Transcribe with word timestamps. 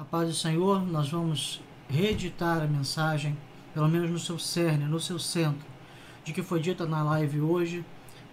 A 0.00 0.04
paz 0.04 0.26
do 0.26 0.34
Senhor, 0.34 0.80
nós 0.86 1.10
vamos 1.10 1.60
reeditar 1.86 2.62
a 2.62 2.66
mensagem, 2.66 3.36
pelo 3.74 3.86
menos 3.86 4.10
no 4.10 4.18
seu 4.18 4.38
cerne, 4.38 4.86
no 4.86 4.98
seu 4.98 5.18
centro, 5.18 5.68
de 6.24 6.32
que 6.32 6.42
foi 6.42 6.58
dita 6.58 6.86
na 6.86 7.02
live 7.02 7.42
hoje, 7.42 7.84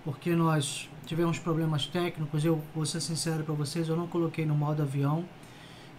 porque 0.06 0.34
nós 0.34 0.90
tivemos 1.06 1.38
problemas 1.40 1.86
técnicos. 1.86 2.46
Eu 2.46 2.64
vou 2.74 2.86
ser 2.86 3.02
sincero 3.02 3.44
para 3.44 3.54
vocês, 3.54 3.90
eu 3.90 3.98
não 3.98 4.08
coloquei 4.08 4.46
no 4.46 4.56
modo 4.56 4.82
avião, 4.82 5.26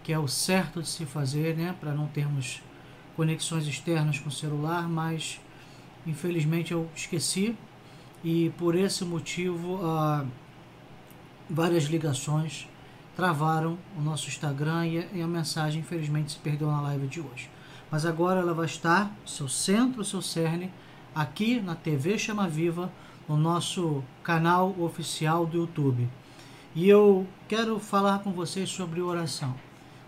que 0.03 0.11
é 0.11 0.19
o 0.19 0.27
certo 0.27 0.81
de 0.81 0.89
se 0.89 1.05
fazer, 1.05 1.55
né, 1.55 1.77
para 1.79 1.93
não 1.93 2.07
termos 2.07 2.63
conexões 3.15 3.67
externas 3.67 4.19
com 4.19 4.31
o 4.31 4.33
celular, 4.33 4.89
mas 4.89 5.39
infelizmente 6.07 6.73
eu 6.73 6.89
esqueci 6.97 7.55
e 8.25 8.51
por 8.57 8.75
esse 8.75 9.05
motivo 9.05 9.85
ah, 9.85 10.25
várias 11.51 11.85
ligações 11.85 12.67
travaram 13.19 13.77
o 13.99 14.01
nosso 14.01 14.29
Instagram 14.29 14.87
e 14.87 15.21
a 15.21 15.27
mensagem 15.27 15.81
infelizmente 15.81 16.31
se 16.31 16.39
perdeu 16.39 16.71
na 16.71 16.81
live 16.83 17.09
de 17.09 17.21
hoje. 17.21 17.51
Mas 17.91 18.07
agora 18.07 18.39
ela 18.39 18.55
vai 18.55 18.67
estar, 18.67 19.13
seu 19.27 19.49
centro, 19.49 20.05
seu 20.05 20.23
cerne, 20.23 20.71
aqui 21.13 21.61
na 21.61 21.75
TV 21.75 22.17
Chama 22.17 22.47
Viva, 22.47 22.93
no 23.29 23.37
nosso 23.37 24.05
canal 24.23 24.73
oficial 24.79 25.45
do 25.45 25.57
YouTube. 25.57 26.09
E 26.77 26.89
eu 26.89 27.27
quero 27.49 27.81
falar 27.81 28.21
com 28.21 28.31
vocês 28.31 28.71
sobre 28.71 29.01
oração, 29.01 29.53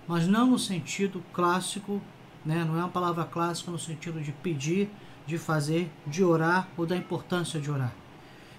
mas 0.06 0.28
não 0.28 0.46
no 0.46 0.58
sentido 0.58 1.20
clássico, 1.32 2.00
né? 2.46 2.64
não 2.64 2.76
é 2.76 2.78
uma 2.78 2.90
palavra 2.90 3.24
clássica 3.24 3.72
no 3.72 3.78
sentido 3.78 4.20
de 4.20 4.30
pedir, 4.30 4.88
de 5.26 5.36
fazer, 5.36 5.90
de 6.06 6.22
orar 6.22 6.68
ou 6.76 6.86
da 6.86 6.96
importância 6.96 7.58
de 7.58 7.72
orar. 7.72 7.92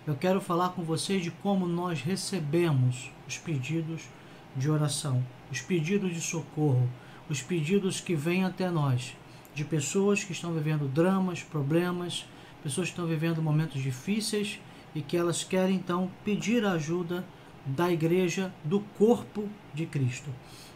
Eu 0.06 0.16
quero 0.16 0.42
falar 0.42 0.72
com 0.72 0.84
vocês 0.84 1.24
de 1.24 1.32
como 1.32 1.66
nós 1.66 2.02
recebemos 2.02 3.14
os 3.26 3.38
pedidos 3.38 4.10
de 4.56 4.70
oração, 4.70 5.24
os 5.52 5.62
pedidos 5.62 6.14
de 6.14 6.22
socorro, 6.22 6.90
os 7.30 7.42
pedidos 7.42 8.00
que 8.02 8.16
vêm 8.16 8.44
até 8.44 8.70
nós, 8.70 9.16
de 9.54 9.64
pessoas 9.64 10.24
que 10.24 10.32
estão 10.32 10.54
vivendo 10.54 10.88
dramas, 10.88 11.42
problemas, 11.44 12.26
pessoas 12.64 12.88
que 12.88 12.94
estão 12.94 13.06
vivendo 13.06 13.42
momentos 13.42 13.82
difíceis 13.82 14.60
e 14.94 15.02
que 15.02 15.18
elas 15.18 15.44
querem 15.44 15.76
então 15.76 16.12
pedir 16.24 16.66
a 16.66 16.74
ajuda 16.74 17.26
da 17.66 17.92
igreja, 17.92 18.54
do 18.64 18.80
corpo 18.98 19.48
de 19.74 19.86
Cristo. 19.86 20.30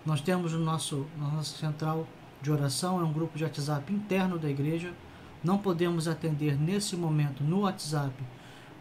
Nós 0.06 0.22
temos 0.22 0.54
o 0.54 0.60
nosso, 0.60 1.08
nossa 1.18 1.58
central 1.58 2.08
de 2.42 2.52
oração, 2.52 3.00
é 3.00 3.04
um 3.04 3.12
grupo 3.12 3.38
de 3.38 3.44
WhatsApp 3.44 3.92
interno 3.92 4.38
da 4.38 4.50
igreja. 4.50 4.94
Não 5.44 5.58
podemos 5.58 6.08
atender 6.08 6.60
nesse 6.60 6.96
momento 6.96 7.44
no 7.44 7.62
WhatsApp 7.62 8.14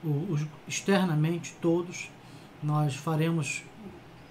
os, 0.03 0.47
externamente 0.69 1.55
todos. 1.61 2.11
Nós 2.63 2.95
faremos 2.95 3.63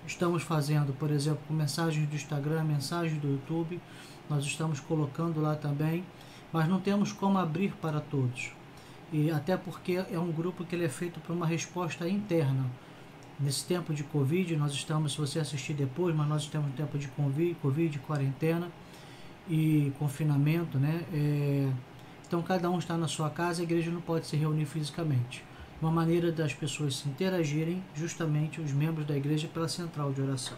estamos 0.05 0.43
fazendo, 0.43 0.93
por 0.93 1.11
exemplo, 1.11 1.39
com 1.47 1.53
mensagens 1.53 2.07
do 2.07 2.15
Instagram, 2.15 2.63
mensagens 2.63 3.19
do 3.19 3.27
YouTube, 3.27 3.79
nós 4.29 4.45
estamos 4.45 4.79
colocando 4.79 5.41
lá 5.41 5.55
também, 5.55 6.03
mas 6.51 6.67
não 6.67 6.79
temos 6.79 7.11
como 7.11 7.37
abrir 7.37 7.73
para 7.81 7.99
todos. 7.99 8.51
E 9.11 9.29
até 9.31 9.55
porque 9.55 10.03
é 10.11 10.19
um 10.19 10.31
grupo 10.31 10.65
que 10.65 10.75
ele 10.75 10.85
é 10.85 10.89
feito 10.89 11.19
para 11.19 11.33
uma 11.33 11.45
resposta 11.45 12.07
interna. 12.07 12.65
Nesse 13.39 13.65
tempo 13.65 13.93
de 13.93 14.03
Covid, 14.03 14.55
nós 14.55 14.71
estamos, 14.73 15.13
se 15.13 15.17
você 15.17 15.39
assistir 15.39 15.73
depois, 15.73 16.15
mas 16.15 16.27
nós 16.27 16.43
estamos 16.43 16.69
em 16.69 16.73
tempo 16.73 16.97
de 16.97 17.07
Covid, 17.09 17.55
COVID 17.61 17.99
quarentena 17.99 18.71
e 19.49 19.91
confinamento, 19.99 20.77
né? 20.77 21.03
É, 21.11 21.69
então 22.25 22.41
cada 22.41 22.69
um 22.69 22.79
está 22.79 22.97
na 22.97 23.07
sua 23.07 23.29
casa, 23.29 23.61
a 23.61 23.63
igreja 23.63 23.91
não 23.91 24.01
pode 24.01 24.27
se 24.27 24.35
reunir 24.35 24.65
fisicamente 24.65 25.43
uma 25.83 25.91
maneira 25.91 26.31
das 26.31 26.53
pessoas 26.53 26.95
se 26.95 27.09
interagirem, 27.09 27.83
justamente 27.93 28.61
os 28.61 28.71
membros 28.71 29.05
da 29.05 29.17
igreja, 29.17 29.49
pela 29.53 29.67
central 29.67 30.13
de 30.13 30.21
oração. 30.21 30.57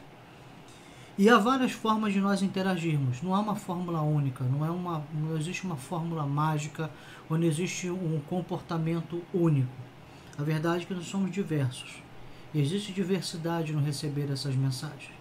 E 1.18 1.28
há 1.28 1.38
várias 1.40 1.72
formas 1.72 2.14
de 2.14 2.20
nós 2.20 2.44
interagirmos. 2.44 3.24
Não 3.24 3.34
há 3.34 3.40
uma 3.40 3.56
fórmula 3.56 4.02
única, 4.02 4.44
não, 4.44 4.64
é 4.64 4.70
uma, 4.70 5.04
não 5.14 5.36
existe 5.36 5.66
uma 5.66 5.78
fórmula 5.78 6.28
mágica, 6.28 6.92
não 7.28 7.42
existe 7.42 7.90
um 7.90 8.22
comportamento 8.30 9.20
único. 9.34 9.74
A 10.38 10.44
verdade 10.44 10.84
é 10.84 10.86
que 10.86 10.94
nós 10.94 11.08
somos 11.08 11.32
diversos. 11.32 12.04
E 12.54 12.62
existe 12.62 12.94
diversidade 12.94 13.74
no 13.74 13.82
receber 13.82 14.30
essas 14.32 14.56
mensagens. 14.56 15.12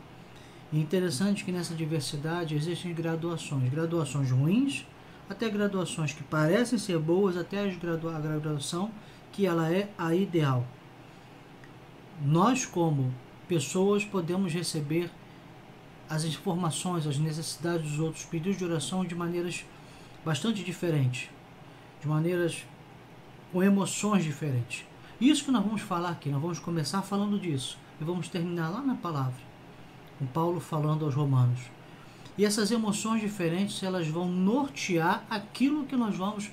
E 0.71 0.79
é 0.79 0.81
interessante 0.81 1.45
que 1.45 1.53
nessa 1.53 1.75
diversidade 1.75 2.55
existem 2.55 2.93
graduações. 2.93 3.71
Graduações 3.71 4.31
ruins, 4.31 4.85
até 5.31 5.49
graduações 5.49 6.13
que 6.13 6.23
parecem 6.25 6.79
ser 6.79 6.99
boas, 6.99 7.39
até 7.39 7.61
a 7.61 8.21
graduação 8.21 8.91
que 9.35 9.47
ela 9.47 9.69
é 9.69 9.91
a 9.99 10.15
ideal. 10.15 10.65
Nós, 12.25 12.65
como 12.65 13.13
pessoas, 13.49 14.05
podemos 14.05 14.53
receber 14.53 15.11
as 16.09 16.25
informações, 16.25 17.05
as 17.05 17.19
necessidades 17.19 17.91
dos 17.91 17.99
outros, 17.99 18.25
pedidos 18.25 18.57
de 18.57 18.65
oração 18.65 19.05
de 19.05 19.15
maneiras 19.15 19.65
bastante 20.25 20.63
diferentes, 20.63 21.29
de 22.01 22.07
maneiras 22.07 22.65
com 23.53 23.61
emoções 23.61 24.23
diferentes. 24.23 24.85
Isso 25.21 25.45
que 25.45 25.51
nós 25.51 25.65
vamos 25.65 25.83
falar 25.83 26.11
aqui, 26.11 26.29
nós 26.29 26.41
vamos 26.41 26.61
começar 26.61 27.03
falando 27.03 27.37
disso 27.37 27.77
e 28.01 28.05
vamos 28.05 28.29
terminar 28.29 28.69
lá 28.69 28.81
na 28.83 28.95
palavra, 28.95 29.41
com 30.17 30.27
Paulo 30.27 30.61
falando 30.61 31.05
aos 31.05 31.15
Romanos. 31.15 31.61
E 32.39 32.45
essas 32.45 32.71
emoções 32.71 33.21
diferentes, 33.21 33.83
elas 33.83 34.07
vão 34.07 34.29
nortear 34.29 35.25
aquilo 35.29 35.87
que 35.87 35.97
nós 35.97 36.17
vamos 36.17 36.53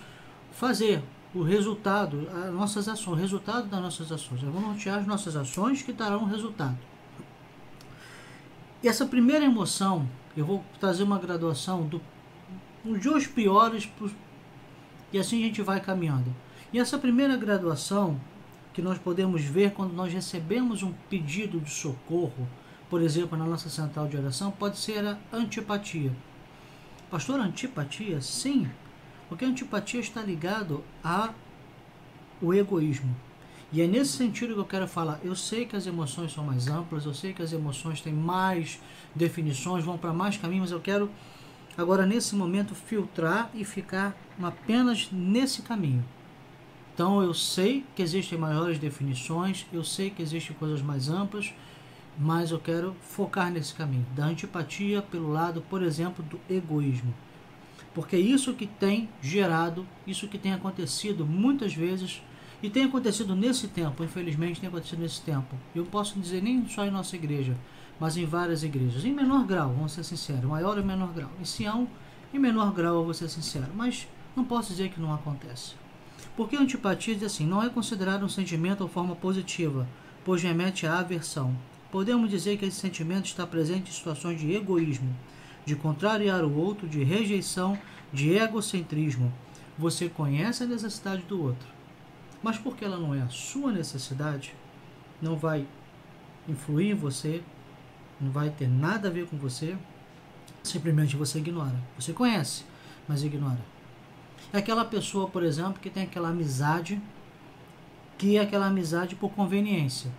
fazer, 0.52 1.04
o 1.34 1.42
resultado, 1.44 2.28
as 2.34 2.54
nossas 2.54 2.88
ações, 2.88 3.18
o 3.18 3.22
resultado 3.22 3.68
das 3.68 3.82
nossas 3.82 4.12
ações. 4.12 4.44
Eu 4.44 4.52
vou 4.52 4.62
nortear 4.62 5.00
as 5.00 5.08
nossas 5.08 5.36
ações 5.36 5.82
que 5.82 5.94
darão 5.94 6.26
resultado. 6.26 6.78
E 8.84 8.88
essa 8.88 9.06
primeira 9.06 9.46
emoção, 9.46 10.08
eu 10.36 10.46
vou 10.46 10.64
trazer 10.80 11.04
uma 11.04 11.20
graduação 11.20 11.84
do, 11.84 12.02
de 12.84 13.08
os 13.08 13.28
piores 13.28 13.86
pros, 13.86 14.12
e 15.14 15.20
assim 15.20 15.44
a 15.44 15.48
gente 15.48 15.62
vai 15.62 15.80
caminhando. 15.80 16.36
E 16.74 16.80
essa 16.80 16.98
primeira 16.98 17.38
graduação 17.38 18.20
que 18.74 18.82
nós 18.82 18.98
podemos 18.98 19.44
ver 19.44 19.72
quando 19.72 19.94
nós 19.94 20.12
recebemos 20.12 20.84
um 20.84 20.94
pedido 21.10 21.60
de 21.60 21.70
socorro, 21.70 22.48
por 22.90 23.02
exemplo, 23.02 23.38
na 23.38 23.46
nossa 23.46 23.70
central 23.70 24.08
de 24.08 24.18
oração, 24.18 24.52
pode 24.52 24.78
ser 24.78 25.06
a 25.06 25.18
antipatia. 25.32 26.12
Pastor, 27.10 27.40
antipatia? 27.40 28.22
Sim, 28.22 28.70
porque 29.32 29.46
a 29.46 29.48
antipatia 29.48 30.02
está 30.02 30.22
ligado 30.22 30.84
a 31.02 31.34
o 32.42 32.54
egoísmo. 32.54 33.16
E 33.72 33.82
é 33.82 33.88
nesse 33.88 34.18
sentido 34.18 34.54
que 34.54 34.60
eu 34.60 34.66
quero 34.66 34.90
falar. 34.90 35.22
Eu 35.24 35.38
sei 35.38 35.66
que 35.66 35.74
as 35.74 35.88
emoções 35.88 36.34
são 36.34 36.44
mais 36.44 36.68
amplas, 36.68 37.06
eu 37.06 37.14
sei 37.14 37.32
que 37.32 37.42
as 37.42 37.54
emoções 37.54 38.02
têm 38.02 38.12
mais 38.12 38.82
definições, 39.16 39.86
vão 39.86 39.98
para 39.98 40.12
mais 40.12 40.36
caminhos, 40.36 40.64
mas 40.64 40.72
eu 40.74 40.82
quero 40.82 41.10
agora 41.78 42.06
nesse 42.06 42.36
momento 42.36 42.76
filtrar 42.76 43.50
e 43.54 43.64
ficar 43.64 44.18
apenas 44.44 45.08
nesse 45.14 45.62
caminho. 45.62 46.04
Então 46.94 47.24
eu 47.24 47.34
sei 47.34 47.86
que 47.96 48.02
existem 48.02 48.38
maiores 48.38 48.78
definições, 48.80 49.66
eu 49.72 49.86
sei 49.86 50.10
que 50.10 50.22
existem 50.22 50.54
coisas 50.58 50.82
mais 50.82 51.08
amplas, 51.08 51.54
mas 52.20 52.52
eu 52.52 52.60
quero 52.60 52.98
focar 53.00 53.50
nesse 53.50 53.74
caminho 53.74 54.06
da 54.14 54.26
antipatia 54.26 55.02
pelo 55.02 55.32
lado, 55.32 55.62
por 55.70 55.82
exemplo, 55.82 56.22
do 56.22 56.38
egoísmo. 56.50 57.14
Porque 57.94 58.16
é 58.16 58.20
isso 58.20 58.54
que 58.54 58.66
tem 58.66 59.10
gerado, 59.22 59.86
isso 60.08 60.28
que 60.28 60.38
tem 60.38 60.54
acontecido 60.54 61.26
muitas 61.26 61.74
vezes, 61.74 62.22
e 62.64 62.70
tem 62.70 62.84
acontecido 62.84 63.36
nesse 63.36 63.68
tempo, 63.68 64.04
infelizmente 64.04 64.60
tem 64.60 64.70
acontecido 64.70 65.00
nesse 65.00 65.22
tempo. 65.22 65.56
Eu 65.76 65.84
posso 65.86 66.20
dizer 66.20 66.42
nem 66.42 66.68
só 66.68 66.86
em 66.86 66.92
nossa 66.92 67.16
igreja, 67.16 67.58
mas 68.00 68.16
em 68.18 68.26
várias 68.26 68.64
igrejas. 68.64 69.04
Em 69.04 69.12
menor 69.12 69.46
grau, 69.46 69.74
vamos 69.74 69.94
ser 69.94 70.04
sinceros, 70.04 70.44
maior 70.44 70.78
ou 70.78 70.84
menor 70.84 71.12
grau. 71.12 71.32
Em 71.40 71.46
Sião, 71.46 71.88
em 72.34 72.40
menor 72.40 72.72
grau, 72.72 72.96
eu 72.96 73.04
vou 73.04 73.14
ser 73.14 73.30
sincero, 73.30 73.72
mas 73.76 74.08
não 74.36 74.46
posso 74.46 74.70
dizer 74.72 74.90
que 74.90 75.02
não 75.02 75.14
acontece. 75.14 75.74
Porque 76.38 76.56
antipatia 76.56 77.16
diz 77.16 77.24
assim, 77.24 77.46
não 77.46 77.62
é 77.62 77.70
considerado 77.70 78.24
um 78.24 78.30
sentimento 78.30 78.82
ou 78.82 78.88
forma 78.88 79.16
positiva, 79.16 79.88
pois 80.24 80.42
remete 80.42 80.86
à 80.86 81.00
aversão. 81.00 81.56
Podemos 81.92 82.30
dizer 82.30 82.58
que 82.58 82.66
esse 82.66 82.80
sentimento 82.80 83.26
está 83.26 83.46
presente 83.46 83.90
em 83.90 83.94
situações 83.94 84.40
de 84.40 84.54
egoísmo, 84.54 85.14
de 85.66 85.76
contrariar 85.76 86.44
o 86.44 86.56
outro, 86.56 86.88
de 86.88 87.04
rejeição, 87.04 87.78
de 88.12 88.32
egocentrismo. 88.32 89.32
Você 89.78 90.10
conhece 90.10 90.64
a 90.64 90.68
necessidade 90.68 91.24
do 91.24 91.42
outro, 91.42 91.68
mas 92.44 92.58
porque 92.58 92.86
ela 92.86 92.98
não 92.98 93.16
é 93.16 93.22
a 93.22 93.30
sua 93.30 93.72
necessidade, 93.72 94.54
não 95.22 95.36
vai 95.36 95.66
influir 96.48 96.92
em 96.92 96.96
você, 96.96 97.42
não 98.20 98.32
vai 98.32 98.50
ter 98.50 98.68
nada 98.68 99.08
a 99.08 99.12
ver 99.12 99.28
com 99.28 99.38
você, 99.38 99.78
simplesmente 100.64 101.16
você 101.16 101.40
ignora. 101.40 101.76
Você 101.98 102.14
conhece, 102.14 102.66
mas 103.08 103.24
ignora. 103.24 103.60
É 104.54 104.58
aquela 104.58 104.84
pessoa, 104.84 105.28
por 105.28 105.44
exemplo, 105.44 105.80
que 105.80 105.90
tem 105.90 106.04
aquela 106.04 106.30
amizade, 106.30 107.02
que 108.18 108.38
é 108.38 108.42
aquela 108.42 108.68
amizade 108.68 109.16
por 109.16 109.32
conveniência. 109.32 110.12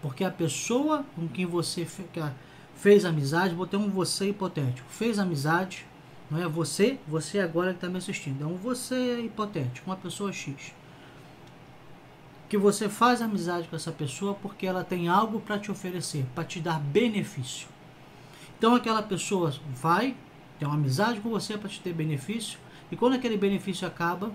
Porque 0.00 0.24
a 0.24 0.30
pessoa 0.30 1.04
com 1.14 1.26
quem 1.28 1.46
você 1.46 1.84
fica 1.84 2.34
fez 2.76 3.04
amizade, 3.04 3.54
vou 3.54 3.66
ter 3.66 3.76
um 3.76 3.88
você 3.88 4.28
hipotético. 4.28 4.88
Fez 4.90 5.18
amizade, 5.18 5.86
não 6.30 6.42
é 6.42 6.48
você, 6.48 6.98
você 7.06 7.38
agora 7.38 7.70
que 7.70 7.76
está 7.76 7.88
me 7.88 7.98
assistindo. 7.98 8.42
É 8.42 8.46
um 8.46 8.56
você 8.56 9.20
hipotético, 9.20 9.88
uma 9.88 9.96
pessoa 9.96 10.32
X. 10.32 10.72
Que 12.48 12.58
você 12.58 12.88
faz 12.88 13.22
amizade 13.22 13.68
com 13.68 13.76
essa 13.76 13.92
pessoa 13.92 14.34
porque 14.34 14.66
ela 14.66 14.84
tem 14.84 15.08
algo 15.08 15.40
para 15.40 15.58
te 15.58 15.70
oferecer, 15.70 16.24
para 16.34 16.44
te 16.44 16.60
dar 16.60 16.80
benefício. 16.80 17.68
Então 18.58 18.74
aquela 18.74 19.02
pessoa 19.02 19.54
vai, 19.74 20.14
tem 20.58 20.68
uma 20.68 20.76
amizade 20.76 21.20
com 21.20 21.30
você 21.30 21.58
para 21.58 21.68
te 21.68 21.80
ter 21.80 21.92
benefício, 21.92 22.58
e 22.90 22.96
quando 22.96 23.14
aquele 23.14 23.36
benefício 23.36 23.86
acaba, 23.86 24.30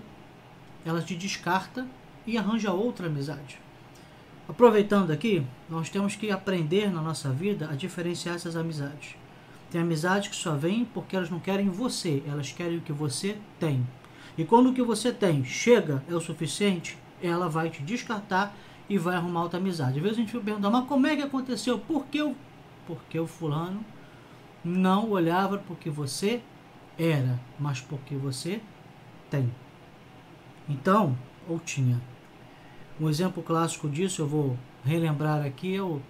ela 0.84 1.00
te 1.00 1.14
descarta 1.14 1.86
e 2.26 2.36
arranja 2.36 2.72
outra 2.72 3.06
amizade. 3.06 3.58
Aproveitando 4.48 5.10
aqui, 5.10 5.44
nós 5.68 5.90
temos 5.90 6.16
que 6.16 6.30
aprender 6.30 6.90
na 6.90 7.02
nossa 7.02 7.30
vida 7.30 7.68
a 7.70 7.74
diferenciar 7.74 8.34
essas 8.34 8.56
amizades. 8.56 9.14
Tem 9.70 9.82
amizades 9.82 10.28
que 10.28 10.36
só 10.36 10.54
vêm 10.54 10.86
porque 10.86 11.14
elas 11.14 11.28
não 11.28 11.38
querem 11.38 11.68
você, 11.68 12.22
elas 12.26 12.50
querem 12.50 12.78
o 12.78 12.80
que 12.80 12.92
você 12.92 13.36
tem. 13.60 13.86
E 14.38 14.44
quando 14.44 14.70
o 14.70 14.72
que 14.72 14.82
você 14.82 15.12
tem 15.12 15.44
chega, 15.44 16.02
é 16.08 16.14
o 16.14 16.20
suficiente, 16.20 16.96
ela 17.22 17.46
vai 17.48 17.68
te 17.68 17.82
descartar 17.82 18.56
e 18.88 18.96
vai 18.96 19.16
arrumar 19.16 19.42
outra 19.42 19.58
amizade. 19.58 19.98
Às 19.98 20.02
vezes 20.02 20.16
a 20.16 20.20
gente 20.22 20.32
fica 20.32 20.44
perguntando, 20.44 20.78
mas 20.78 20.88
como 20.88 21.06
é 21.06 21.14
que 21.14 21.22
aconteceu? 21.22 21.78
Por 21.78 22.06
que 22.06 22.18
eu... 22.18 22.34
Porque 22.86 23.20
o 23.20 23.26
fulano 23.26 23.84
não 24.64 25.10
olhava 25.10 25.58
porque 25.58 25.90
você 25.90 26.40
era, 26.98 27.38
mas 27.58 27.82
porque 27.82 28.14
você 28.16 28.62
tem. 29.30 29.52
Então, 30.66 31.14
ou 31.46 31.60
tinha. 31.60 32.00
Um 33.00 33.08
exemplo 33.08 33.44
clássico 33.44 33.88
disso, 33.88 34.22
eu 34.22 34.26
vou 34.26 34.58
relembrar 34.84 35.46
aqui, 35.46 35.76
é 35.76 35.80
o 35.80 36.00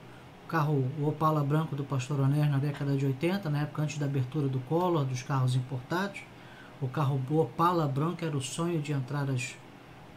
carro 0.48 0.90
o 0.98 1.06
Opala 1.06 1.44
branco 1.44 1.76
do 1.76 1.84
Pastor 1.84 2.18
Onés 2.18 2.50
na 2.50 2.56
década 2.56 2.96
de 2.96 3.04
80, 3.04 3.50
na 3.50 3.60
época 3.60 3.82
antes 3.82 3.98
da 3.98 4.06
abertura 4.06 4.48
do 4.48 4.58
Collor, 4.60 5.04
dos 5.04 5.22
carros 5.22 5.54
importados. 5.54 6.22
O 6.80 6.88
carro 6.88 7.20
Opala 7.28 7.86
branco 7.86 8.24
era 8.24 8.34
o 8.34 8.40
sonho 8.40 8.80
de 8.80 8.92
entrar 8.92 9.28
as 9.28 9.54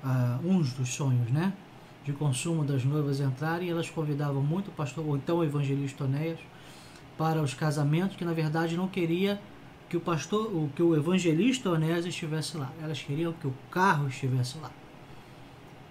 uh, 0.02 0.48
uns 0.48 0.72
dos 0.72 0.88
sonhos, 0.94 1.30
né? 1.30 1.52
De 2.06 2.14
consumo 2.14 2.64
das 2.64 2.86
noivas 2.86 3.20
entrarem, 3.20 3.70
elas 3.70 3.90
convidavam 3.90 4.42
muito 4.42 4.70
o 4.70 4.72
pastor, 4.72 5.06
ou 5.06 5.18
então 5.18 5.40
o 5.40 5.44
evangelista 5.44 6.06
Onéas, 6.06 6.40
para 7.18 7.42
os 7.42 7.54
casamentos, 7.54 8.16
que 8.16 8.24
na 8.24 8.34
verdade 8.34 8.78
não 8.78 8.88
queria 8.88 9.42
que 9.90 9.98
o 9.98 10.00
pastor, 10.00 10.50
que 10.74 10.82
o 10.82 10.96
evangelista 10.96 11.70
Onésio 11.70 12.08
estivesse 12.08 12.56
lá. 12.56 12.72
Elas 12.82 13.02
queriam 13.02 13.34
que 13.34 13.46
o 13.46 13.54
carro 13.70 14.08
estivesse 14.08 14.58
lá. 14.58 14.72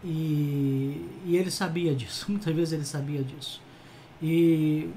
E, 0.04 1.06
e 1.26 1.36
ele 1.36 1.50
sabia 1.50 1.94
disso, 1.94 2.26
muitas 2.30 2.54
vezes 2.54 2.72
ele 2.72 2.84
sabia 2.84 3.22
disso. 3.22 3.60
E 4.22 4.88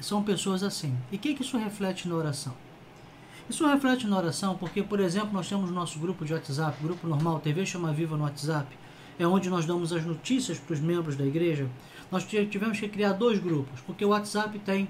são 0.00 0.22
pessoas 0.22 0.62
assim. 0.62 0.96
E 1.10 1.16
o 1.16 1.18
que, 1.18 1.34
que 1.34 1.42
isso 1.42 1.56
reflete 1.56 2.08
na 2.08 2.14
oração? 2.14 2.54
Isso 3.48 3.66
reflete 3.66 4.06
na 4.06 4.16
oração 4.16 4.56
porque, 4.56 4.82
por 4.82 5.00
exemplo, 5.00 5.32
nós 5.32 5.48
temos 5.48 5.70
nosso 5.70 5.98
grupo 5.98 6.24
de 6.24 6.32
WhatsApp, 6.32 6.82
grupo 6.82 7.06
normal, 7.06 7.40
TV 7.40 7.66
Chama 7.66 7.92
Viva 7.92 8.16
no 8.16 8.24
WhatsApp, 8.24 8.74
é 9.18 9.26
onde 9.26 9.50
nós 9.50 9.66
damos 9.66 9.92
as 9.92 10.04
notícias 10.04 10.58
para 10.58 10.74
os 10.74 10.80
membros 10.80 11.16
da 11.16 11.24
igreja. 11.24 11.68
Nós 12.10 12.24
tivemos 12.24 12.80
que 12.80 12.88
criar 12.88 13.12
dois 13.12 13.38
grupos, 13.38 13.80
porque 13.82 14.04
o 14.04 14.08
WhatsApp 14.08 14.58
tem 14.60 14.88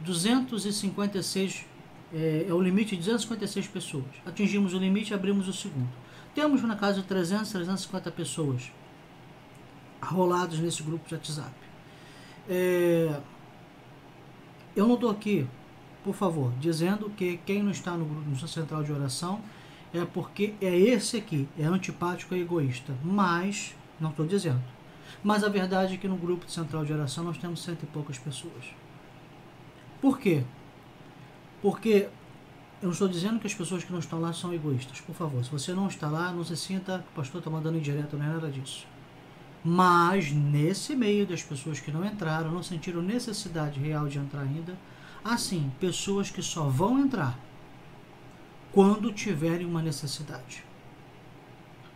256 0.00 1.66
é, 2.14 2.46
é 2.48 2.52
o 2.52 2.60
limite 2.60 2.90
de 2.90 3.02
256 3.02 3.68
pessoas. 3.68 4.04
Atingimos 4.26 4.74
o 4.74 4.78
limite 4.78 5.12
e 5.12 5.14
abrimos 5.14 5.48
o 5.48 5.52
segundo. 5.52 5.88
Temos 6.34 6.62
na 6.62 6.76
casa 6.76 7.00
de 7.00 7.06
300, 7.06 7.50
350 7.50 8.10
pessoas 8.10 8.72
rolados 10.00 10.58
nesse 10.58 10.82
grupo 10.82 11.06
de 11.06 11.14
WhatsApp. 11.14 11.52
É, 12.48 13.20
eu 14.74 14.86
não 14.86 14.94
estou 14.94 15.10
aqui, 15.10 15.46
por 16.02 16.14
favor, 16.14 16.52
dizendo 16.58 17.10
que 17.10 17.38
quem 17.44 17.62
não 17.62 17.70
está 17.70 17.92
no 17.92 18.04
grupo 18.04 18.28
no 18.28 18.48
central 18.48 18.82
de 18.82 18.92
oração 18.92 19.40
é 19.92 20.04
porque 20.04 20.54
é 20.60 20.74
esse 20.74 21.18
aqui, 21.18 21.46
é 21.58 21.64
antipático 21.64 22.34
e 22.34 22.40
egoísta. 22.40 22.94
Mas, 23.04 23.76
não 24.00 24.10
estou 24.10 24.26
dizendo. 24.26 24.62
Mas 25.22 25.44
a 25.44 25.48
verdade 25.48 25.94
é 25.94 25.96
que 25.98 26.08
no 26.08 26.16
grupo 26.16 26.46
de 26.46 26.52
central 26.52 26.84
de 26.84 26.92
oração 26.92 27.24
nós 27.24 27.36
temos 27.36 27.62
cento 27.62 27.82
e 27.82 27.86
poucas 27.86 28.18
pessoas. 28.18 28.74
Por 30.00 30.18
quê? 30.18 30.42
Porque 31.60 32.08
eu 32.82 32.86
não 32.86 32.92
estou 32.92 33.06
dizendo 33.06 33.38
que 33.38 33.46
as 33.46 33.54
pessoas 33.54 33.84
que 33.84 33.92
não 33.92 34.00
estão 34.00 34.20
lá 34.20 34.32
são 34.32 34.52
egoístas. 34.52 35.00
Por 35.00 35.14
favor, 35.14 35.44
se 35.44 35.50
você 35.50 35.72
não 35.72 35.86
está 35.86 36.08
lá, 36.08 36.32
não 36.32 36.44
se 36.44 36.56
sinta 36.56 36.98
que 36.98 37.12
o 37.12 37.14
pastor 37.14 37.38
está 37.38 37.48
mandando 37.48 37.78
indireto, 37.78 38.16
não 38.16 38.26
é 38.26 38.28
nada 38.28 38.50
disso. 38.50 38.88
Mas 39.64 40.32
nesse 40.32 40.96
meio 40.96 41.24
das 41.24 41.44
pessoas 41.44 41.78
que 41.78 41.92
não 41.92 42.04
entraram, 42.04 42.50
não 42.50 42.60
sentiram 42.60 43.00
necessidade 43.00 43.78
real 43.78 44.08
de 44.08 44.18
entrar 44.18 44.40
ainda, 44.40 44.76
assim, 45.24 45.70
pessoas 45.78 46.28
que 46.28 46.42
só 46.42 46.64
vão 46.64 46.98
entrar 46.98 47.38
quando 48.72 49.12
tiverem 49.12 49.64
uma 49.64 49.80
necessidade. 49.80 50.64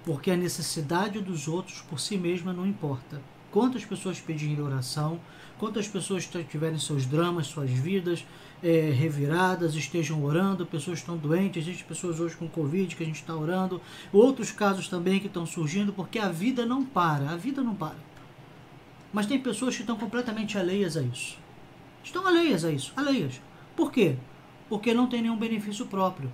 Porque 0.04 0.30
a 0.30 0.36
necessidade 0.36 1.20
dos 1.20 1.48
outros 1.48 1.80
por 1.80 1.98
si 1.98 2.16
mesma 2.16 2.52
não 2.52 2.64
importa. 2.64 3.20
Quantas 3.56 3.86
pessoas 3.86 4.20
pedirem 4.20 4.60
oração, 4.60 5.18
quantas 5.58 5.88
pessoas 5.88 6.28
tiverem 6.46 6.78
seus 6.78 7.06
dramas, 7.06 7.46
suas 7.46 7.70
vidas 7.70 8.22
é, 8.62 8.90
reviradas, 8.90 9.74
estejam 9.74 10.22
orando, 10.22 10.66
pessoas 10.66 10.98
estão 10.98 11.16
doentes, 11.16 11.62
existem 11.62 11.86
pessoas 11.88 12.20
hoje 12.20 12.36
com 12.36 12.46
Covid 12.46 12.94
que 12.94 13.02
a 13.02 13.06
gente 13.06 13.22
está 13.22 13.34
orando, 13.34 13.80
outros 14.12 14.52
casos 14.52 14.88
também 14.88 15.18
que 15.18 15.26
estão 15.26 15.46
surgindo, 15.46 15.90
porque 15.90 16.18
a 16.18 16.28
vida 16.28 16.66
não 16.66 16.84
para, 16.84 17.30
a 17.30 17.36
vida 17.38 17.62
não 17.62 17.74
para. 17.74 17.96
Mas 19.10 19.24
tem 19.24 19.40
pessoas 19.40 19.74
que 19.74 19.80
estão 19.80 19.96
completamente 19.96 20.58
alheias 20.58 20.94
a 20.94 21.00
isso. 21.00 21.38
Estão 22.04 22.26
alheias 22.26 22.62
a 22.62 22.70
isso, 22.70 22.92
alheias. 22.94 23.40
Por 23.74 23.90
quê? 23.90 24.16
Porque 24.68 24.92
não 24.92 25.06
tem 25.06 25.22
nenhum 25.22 25.38
benefício 25.38 25.86
próprio. 25.86 26.30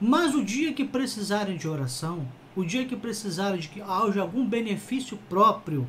Mas 0.00 0.34
o 0.34 0.44
dia 0.44 0.72
que 0.72 0.84
precisarem 0.84 1.56
de 1.56 1.68
oração, 1.68 2.26
o 2.56 2.64
dia 2.64 2.84
que 2.84 2.96
precisarem 2.96 3.60
de 3.60 3.68
que 3.68 3.80
haja 3.80 4.22
algum 4.22 4.44
benefício 4.44 5.16
próprio, 5.28 5.86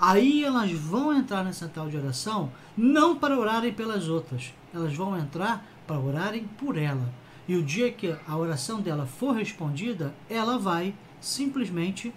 Aí 0.00 0.42
elas 0.42 0.72
vão 0.72 1.12
entrar 1.12 1.44
na 1.44 1.52
central 1.52 1.90
de 1.90 1.96
oração 1.98 2.50
não 2.74 3.18
para 3.18 3.38
orarem 3.38 3.70
pelas 3.70 4.08
outras, 4.08 4.54
elas 4.72 4.94
vão 4.94 5.18
entrar 5.18 5.62
para 5.86 5.98
orarem 5.98 6.44
por 6.58 6.78
ela. 6.78 7.12
E 7.46 7.54
o 7.54 7.62
dia 7.62 7.92
que 7.92 8.16
a 8.26 8.36
oração 8.36 8.80
dela 8.80 9.04
for 9.04 9.32
respondida, 9.32 10.14
ela 10.28 10.58
vai 10.58 10.94
simplesmente 11.20 12.14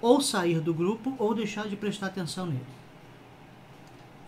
ou 0.00 0.20
sair 0.20 0.60
do 0.60 0.72
grupo 0.72 1.16
ou 1.18 1.34
deixar 1.34 1.66
de 1.66 1.74
prestar 1.74 2.06
atenção 2.06 2.46
nele. 2.46 2.60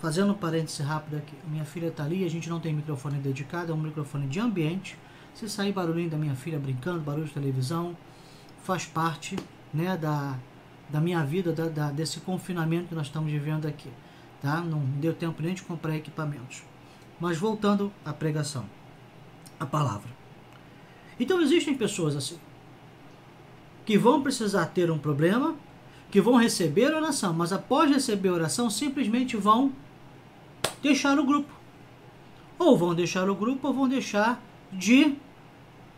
Fazendo 0.01 0.33
um 0.33 0.37
parêntese 0.37 0.83
rápido 0.83 1.19
aqui, 1.19 1.35
minha 1.47 1.65
filha 1.65 1.89
está 1.89 2.03
ali, 2.03 2.25
a 2.25 2.31
gente 2.31 2.49
não 2.51 2.59
tem 2.59 2.75
microfone 2.75 3.19
dedicado, 3.19 3.71
é 3.71 3.75
um 3.75 3.81
microfone 3.81 4.27
de 4.27 4.41
ambiente. 4.41 4.99
Se 5.35 5.49
sair 5.49 5.73
barulhinho 5.73 6.11
da 6.11 6.17
minha 6.17 6.35
filha 6.35 6.59
brincando, 6.59 7.01
barulho 7.01 7.27
de 7.27 7.33
televisão, 7.33 7.97
faz 8.65 8.87
parte 8.87 9.37
né, 9.73 9.97
da, 9.97 10.37
da 10.88 11.00
minha 11.00 11.25
vida, 11.25 11.53
da, 11.53 11.69
da, 11.69 11.91
desse 11.91 12.21
confinamento 12.21 12.88
que 12.88 12.94
nós 12.94 13.06
estamos 13.06 13.31
vivendo 13.31 13.67
aqui. 13.67 13.91
Tá? 14.41 14.61
Não 14.61 14.81
deu 14.81 15.15
tempo 15.15 15.43
nem 15.43 15.55
de 15.55 15.62
comprar 15.62 15.97
equipamentos. 15.97 16.62
Mas 17.19 17.38
voltando 17.38 17.93
à 18.05 18.12
pregação, 18.12 18.67
a 19.59 19.67
palavra. 19.67 20.11
Então 21.19 21.41
existem 21.41 21.75
pessoas 21.75 22.15
assim, 22.15 22.39
que 23.84 23.96
vão 23.96 24.22
precisar 24.22 24.67
ter 24.67 24.91
um 24.91 24.99
problema, 24.99 25.56
que 26.10 26.20
vão 26.20 26.37
receber 26.37 26.94
oração, 26.94 27.32
mas 27.32 27.53
após 27.53 27.91
receber 27.91 28.31
oração, 28.31 28.69
simplesmente 28.69 29.37
vão 29.37 29.72
deixar 30.82 31.19
o 31.19 31.25
grupo. 31.25 31.53
Ou 32.58 32.77
vão 32.77 32.94
deixar 32.94 33.29
o 33.29 33.34
grupo, 33.34 33.67
ou 33.67 33.75
vão 33.75 33.89
deixar 33.89 34.43
de 34.72 35.17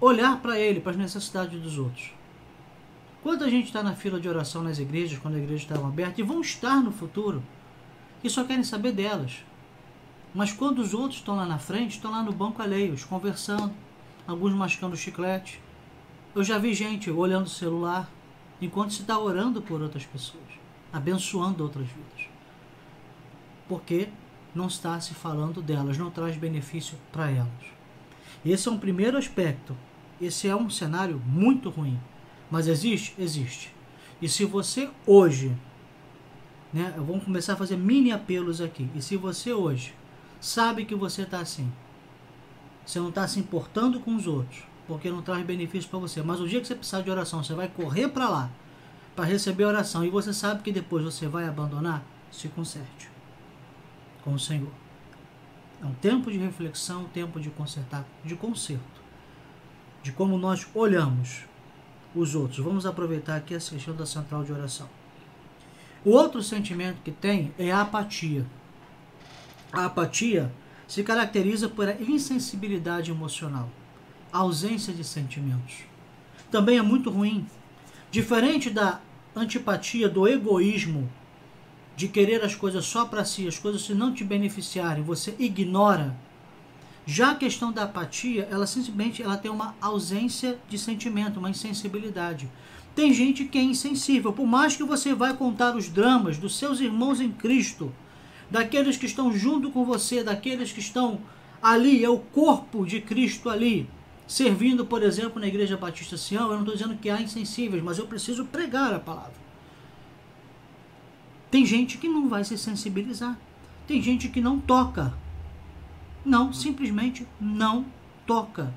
olhar 0.00 0.40
para 0.40 0.58
ele, 0.58 0.80
para 0.80 0.92
as 0.92 0.96
necessidades 0.96 1.60
dos 1.60 1.78
outros. 1.78 2.17
Quanta 3.22 3.50
gente 3.50 3.66
está 3.66 3.82
na 3.82 3.94
fila 3.94 4.20
de 4.20 4.28
oração 4.28 4.62
nas 4.62 4.78
igrejas, 4.78 5.18
quando 5.18 5.34
a 5.34 5.38
igreja 5.38 5.64
estava 5.64 5.88
aberta, 5.88 6.20
e 6.20 6.24
vão 6.24 6.40
estar 6.40 6.82
no 6.82 6.92
futuro, 6.92 7.42
e 8.22 8.30
só 8.30 8.44
querem 8.44 8.62
saber 8.62 8.92
delas. 8.92 9.44
Mas 10.34 10.52
quando 10.52 10.78
os 10.78 10.94
outros 10.94 11.16
estão 11.16 11.36
lá 11.36 11.46
na 11.46 11.58
frente, 11.58 11.96
estão 11.96 12.10
lá 12.10 12.22
no 12.22 12.32
banco 12.32 12.62
alheios, 12.62 13.04
conversando, 13.04 13.72
alguns 14.26 14.52
mascando 14.52 14.96
chiclete. 14.96 15.60
Eu 16.34 16.44
já 16.44 16.58
vi 16.58 16.74
gente 16.74 17.10
olhando 17.10 17.46
o 17.46 17.50
celular 17.50 18.08
enquanto 18.60 18.92
se 18.92 19.00
está 19.02 19.18
orando 19.18 19.62
por 19.62 19.80
outras 19.80 20.04
pessoas, 20.04 20.44
abençoando 20.92 21.62
outras 21.62 21.86
vidas. 21.88 22.28
Porque 23.68 24.08
não 24.54 24.66
está 24.66 25.00
se 25.00 25.14
falando 25.14 25.62
delas, 25.62 25.98
não 25.98 26.10
traz 26.10 26.36
benefício 26.36 26.96
para 27.12 27.30
elas. 27.30 27.48
Esse 28.44 28.68
é 28.68 28.70
um 28.70 28.78
primeiro 28.78 29.16
aspecto. 29.16 29.76
Esse 30.20 30.48
é 30.48 30.54
um 30.54 30.70
cenário 30.70 31.20
muito 31.26 31.70
ruim. 31.70 31.98
Mas 32.50 32.66
existe? 32.66 33.14
Existe. 33.18 33.74
E 34.20 34.28
se 34.28 34.44
você 34.44 34.90
hoje, 35.06 35.56
né, 36.72 36.94
vamos 36.96 37.24
começar 37.24 37.52
a 37.52 37.56
fazer 37.56 37.76
mini 37.76 38.10
apelos 38.10 38.60
aqui. 38.60 38.88
E 38.94 39.02
se 39.02 39.16
você 39.16 39.52
hoje 39.52 39.94
sabe 40.40 40.84
que 40.84 40.94
você 40.94 41.22
está 41.22 41.40
assim, 41.40 41.70
você 42.84 42.98
não 42.98 43.10
está 43.10 43.26
se 43.28 43.38
importando 43.38 44.00
com 44.00 44.16
os 44.16 44.26
outros, 44.26 44.62
porque 44.86 45.10
não 45.10 45.22
traz 45.22 45.44
benefício 45.44 45.90
para 45.90 45.98
você, 45.98 46.22
mas 46.22 46.40
o 46.40 46.48
dia 46.48 46.60
que 46.60 46.66
você 46.66 46.74
precisar 46.74 47.02
de 47.02 47.10
oração, 47.10 47.44
você 47.44 47.54
vai 47.54 47.68
correr 47.68 48.08
para 48.08 48.28
lá 48.28 48.50
para 49.18 49.26
receber 49.26 49.64
oração 49.64 50.04
e 50.04 50.10
você 50.10 50.32
sabe 50.32 50.62
que 50.62 50.70
depois 50.70 51.02
você 51.02 51.26
vai 51.26 51.44
abandonar, 51.48 52.04
se 52.30 52.46
conserte 52.46 53.10
com 54.22 54.34
o 54.34 54.38
Senhor. 54.38 54.70
É 55.82 55.86
um 55.86 55.94
tempo 55.94 56.30
de 56.30 56.38
reflexão, 56.38 57.02
um 57.02 57.08
tempo 57.08 57.40
de 57.40 57.50
consertar, 57.50 58.06
de 58.24 58.36
conserto, 58.36 59.02
de 60.04 60.12
como 60.12 60.38
nós 60.38 60.68
olhamos 60.72 61.47
os 62.18 62.34
outros. 62.34 62.58
Vamos 62.64 62.86
aproveitar 62.86 63.36
aqui 63.36 63.54
a 63.54 63.58
questão 63.58 63.94
da 63.94 64.06
central 64.06 64.44
de 64.44 64.52
oração. 64.52 64.88
O 66.04 66.10
outro 66.10 66.42
sentimento 66.42 67.02
que 67.02 67.10
tem 67.10 67.52
é 67.58 67.70
a 67.70 67.82
apatia. 67.82 68.46
A 69.72 69.84
apatia 69.84 70.52
se 70.86 71.02
caracteriza 71.02 71.68
por 71.68 71.88
insensibilidade 72.00 73.10
emocional, 73.10 73.68
ausência 74.32 74.92
de 74.92 75.04
sentimentos. 75.04 75.82
Também 76.50 76.78
é 76.78 76.82
muito 76.82 77.10
ruim. 77.10 77.46
Diferente 78.10 78.70
da 78.70 79.00
antipatia, 79.36 80.08
do 80.08 80.26
egoísmo, 80.26 81.10
de 81.94 82.08
querer 82.08 82.42
as 82.42 82.54
coisas 82.54 82.86
só 82.86 83.04
para 83.04 83.24
si, 83.24 83.46
as 83.46 83.58
coisas 83.58 83.82
se 83.82 83.92
não 83.92 84.14
te 84.14 84.24
beneficiarem, 84.24 85.02
você 85.02 85.34
ignora. 85.38 86.16
Já 87.10 87.30
a 87.30 87.34
questão 87.34 87.72
da 87.72 87.84
apatia, 87.84 88.46
ela 88.50 88.66
simplesmente 88.66 89.22
ela 89.22 89.38
tem 89.38 89.50
uma 89.50 89.74
ausência 89.80 90.58
de 90.68 90.76
sentimento, 90.76 91.38
uma 91.38 91.48
insensibilidade. 91.48 92.46
Tem 92.94 93.14
gente 93.14 93.46
que 93.46 93.56
é 93.56 93.62
insensível, 93.62 94.30
por 94.30 94.46
mais 94.46 94.76
que 94.76 94.84
você 94.84 95.14
vai 95.14 95.34
contar 95.34 95.74
os 95.74 95.88
dramas 95.88 96.36
dos 96.36 96.58
seus 96.58 96.80
irmãos 96.80 97.18
em 97.18 97.32
Cristo, 97.32 97.90
daqueles 98.50 98.98
que 98.98 99.06
estão 99.06 99.32
junto 99.32 99.70
com 99.70 99.86
você, 99.86 100.22
daqueles 100.22 100.70
que 100.70 100.80
estão 100.80 101.18
ali, 101.62 102.04
é 102.04 102.10
o 102.10 102.18
corpo 102.18 102.84
de 102.84 103.00
Cristo 103.00 103.48
ali, 103.48 103.88
servindo, 104.26 104.84
por 104.84 105.02
exemplo, 105.02 105.40
na 105.40 105.46
Igreja 105.46 105.78
Batista 105.78 106.18
Sião. 106.18 106.48
Eu 106.48 106.56
não 106.56 106.60
estou 106.60 106.76
dizendo 106.76 106.98
que 106.98 107.08
há 107.08 107.22
insensíveis, 107.22 107.82
mas 107.82 107.96
eu 107.96 108.06
preciso 108.06 108.44
pregar 108.44 108.92
a 108.92 109.00
palavra. 109.00 109.32
Tem 111.50 111.64
gente 111.64 111.96
que 111.96 112.06
não 112.06 112.28
vai 112.28 112.44
se 112.44 112.58
sensibilizar. 112.58 113.38
Tem 113.86 114.02
gente 114.02 114.28
que 114.28 114.42
não 114.42 114.60
toca. 114.60 115.14
Não, 116.24 116.52
simplesmente 116.52 117.26
não 117.40 117.86
toca. 118.26 118.72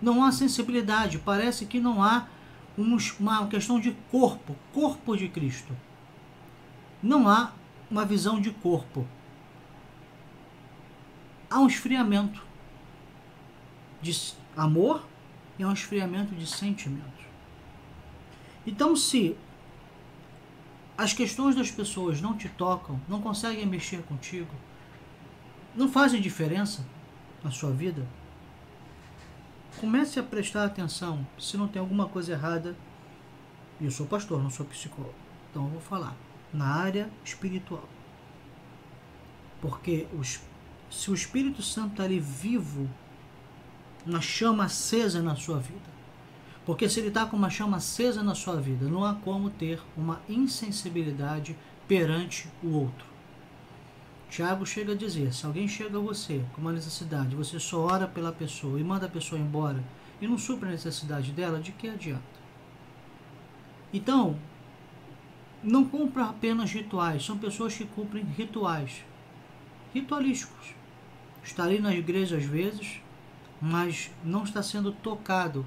Não 0.00 0.24
há 0.24 0.30
sensibilidade. 0.30 1.18
Parece 1.18 1.66
que 1.66 1.80
não 1.80 2.02
há 2.02 2.26
uma 2.76 3.46
questão 3.48 3.80
de 3.80 3.92
corpo, 4.10 4.54
corpo 4.72 5.16
de 5.16 5.28
Cristo. 5.28 5.76
Não 7.02 7.28
há 7.28 7.52
uma 7.90 8.04
visão 8.04 8.40
de 8.40 8.50
corpo. 8.50 9.06
Há 11.50 11.58
um 11.58 11.66
esfriamento 11.66 12.42
de 14.00 14.34
amor 14.56 15.04
e 15.58 15.62
há 15.62 15.68
um 15.68 15.72
esfriamento 15.72 16.34
de 16.34 16.46
sentimentos. 16.46 17.24
Então, 18.66 18.94
se 18.94 19.36
as 20.96 21.12
questões 21.12 21.56
das 21.56 21.70
pessoas 21.70 22.20
não 22.20 22.36
te 22.36 22.48
tocam, 22.48 23.00
não 23.08 23.20
conseguem 23.20 23.64
mexer 23.64 24.02
contigo, 24.02 24.50
não 25.78 25.88
fazem 25.88 26.20
diferença 26.20 26.84
na 27.42 27.52
sua 27.52 27.70
vida, 27.70 28.04
comece 29.80 30.18
a 30.18 30.22
prestar 30.24 30.64
atenção 30.64 31.24
se 31.38 31.56
não 31.56 31.68
tem 31.68 31.78
alguma 31.78 32.08
coisa 32.08 32.32
errada. 32.32 32.76
E 33.80 33.84
eu 33.84 33.90
sou 33.92 34.06
pastor, 34.06 34.42
não 34.42 34.50
sou 34.50 34.66
psicólogo, 34.66 35.14
então 35.48 35.64
eu 35.64 35.70
vou 35.70 35.80
falar 35.80 36.16
na 36.52 36.66
área 36.66 37.08
espiritual. 37.24 37.88
Porque 39.60 40.08
os, 40.18 40.40
se 40.90 41.10
o 41.12 41.14
Espírito 41.14 41.62
Santo 41.62 41.92
está 41.92 42.02
ali 42.02 42.18
vivo, 42.18 42.90
na 44.04 44.20
chama 44.20 44.64
acesa 44.64 45.22
na 45.22 45.36
sua 45.36 45.58
vida, 45.58 45.98
porque 46.66 46.88
se 46.88 46.98
ele 46.98 47.08
está 47.08 47.24
com 47.24 47.36
uma 47.36 47.50
chama 47.50 47.76
acesa 47.76 48.22
na 48.22 48.34
sua 48.34 48.60
vida, 48.60 48.88
não 48.88 49.04
há 49.04 49.14
como 49.14 49.48
ter 49.48 49.80
uma 49.96 50.20
insensibilidade 50.28 51.56
perante 51.86 52.48
o 52.62 52.72
outro. 52.72 53.07
Tiago 54.28 54.66
chega 54.66 54.92
a 54.92 54.96
dizer: 54.96 55.32
se 55.32 55.46
alguém 55.46 55.66
chega 55.66 55.98
a 55.98 56.02
você 56.02 56.44
com 56.52 56.60
uma 56.60 56.72
necessidade, 56.72 57.34
você 57.34 57.58
só 57.58 57.80
ora 57.80 58.06
pela 58.06 58.32
pessoa 58.32 58.78
e 58.78 58.84
manda 58.84 59.06
a 59.06 59.10
pessoa 59.10 59.40
embora 59.40 59.82
e 60.20 60.26
não 60.26 60.38
supra 60.38 60.68
a 60.68 60.72
necessidade 60.72 61.32
dela, 61.32 61.60
de 61.60 61.72
que 61.72 61.88
adianta? 61.88 62.22
Então, 63.92 64.38
não 65.62 65.84
cumpra 65.84 66.26
apenas 66.26 66.70
rituais, 66.72 67.24
são 67.24 67.38
pessoas 67.38 67.76
que 67.76 67.84
cumprem 67.84 68.24
rituais 68.24 69.04
ritualísticos. 69.92 70.74
Está 71.42 71.64
ali 71.64 71.80
na 71.80 71.94
igreja 71.94 72.36
às 72.36 72.44
vezes, 72.44 73.00
mas 73.60 74.10
não 74.22 74.44
está 74.44 74.62
sendo 74.62 74.92
tocado. 74.92 75.66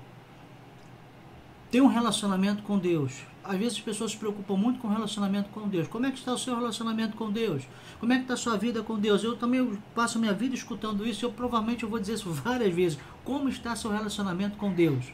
Tem 1.69 1.81
um 1.81 1.87
relacionamento 1.87 2.61
com 2.63 2.77
Deus. 2.77 3.25
Às 3.43 3.57
vezes 3.57 3.73
as 3.77 3.83
pessoas 3.83 4.11
se 4.11 4.17
preocupam 4.17 4.55
muito 4.55 4.79
com 4.79 4.87
o 4.87 4.91
relacionamento 4.91 5.49
com 5.49 5.67
Deus. 5.67 5.87
Como 5.87 6.05
é 6.05 6.11
que 6.11 6.17
está 6.17 6.33
o 6.33 6.37
seu 6.37 6.55
relacionamento 6.55 7.17
com 7.17 7.31
Deus? 7.31 7.63
Como 7.99 8.13
é 8.13 8.17
que 8.17 8.21
está 8.23 8.35
a 8.35 8.37
sua 8.37 8.55
vida 8.55 8.83
com 8.83 8.99
Deus? 8.99 9.23
Eu 9.23 9.35
também 9.35 9.77
passo 9.95 10.19
minha 10.19 10.33
vida 10.33 10.53
escutando 10.53 11.05
isso 11.05 11.25
eu 11.25 11.31
provavelmente 11.31 11.83
eu 11.83 11.89
vou 11.89 11.99
dizer 11.99 12.13
isso 12.13 12.29
várias 12.31 12.73
vezes. 12.73 12.99
Como 13.23 13.49
está 13.49 13.75
seu 13.75 13.91
relacionamento 13.91 14.57
com 14.57 14.71
Deus? 14.71 15.05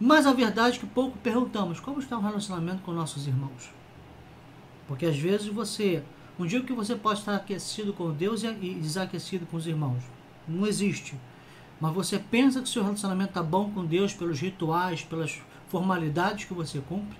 Mas 0.00 0.26
a 0.26 0.32
verdade 0.32 0.76
é 0.76 0.80
que 0.80 0.86
pouco 0.86 1.18
perguntamos 1.18 1.80
como 1.80 1.98
está 1.98 2.16
o 2.16 2.20
relacionamento 2.20 2.82
com 2.82 2.92
nossos 2.92 3.26
irmãos. 3.26 3.70
Porque 4.86 5.06
às 5.06 5.18
vezes 5.18 5.48
você, 5.48 6.02
um 6.38 6.46
dia 6.46 6.62
que 6.62 6.72
você 6.72 6.94
pode 6.94 7.20
estar 7.20 7.34
aquecido 7.34 7.92
com 7.92 8.12
Deus 8.12 8.42
e 8.42 8.74
desaquecido 8.74 9.46
com 9.46 9.56
os 9.56 9.66
irmãos. 9.66 10.02
Não 10.46 10.66
existe. 10.66 11.14
Mas 11.80 11.92
você 11.92 12.18
pensa 12.18 12.60
que 12.60 12.68
seu 12.68 12.82
relacionamento 12.82 13.30
está 13.30 13.42
bom 13.42 13.70
com 13.70 13.84
Deus 13.84 14.12
pelos 14.12 14.40
rituais, 14.40 15.02
pelas 15.02 15.40
formalidades 15.68 16.44
que 16.44 16.54
você 16.54 16.80
cumpre. 16.80 17.18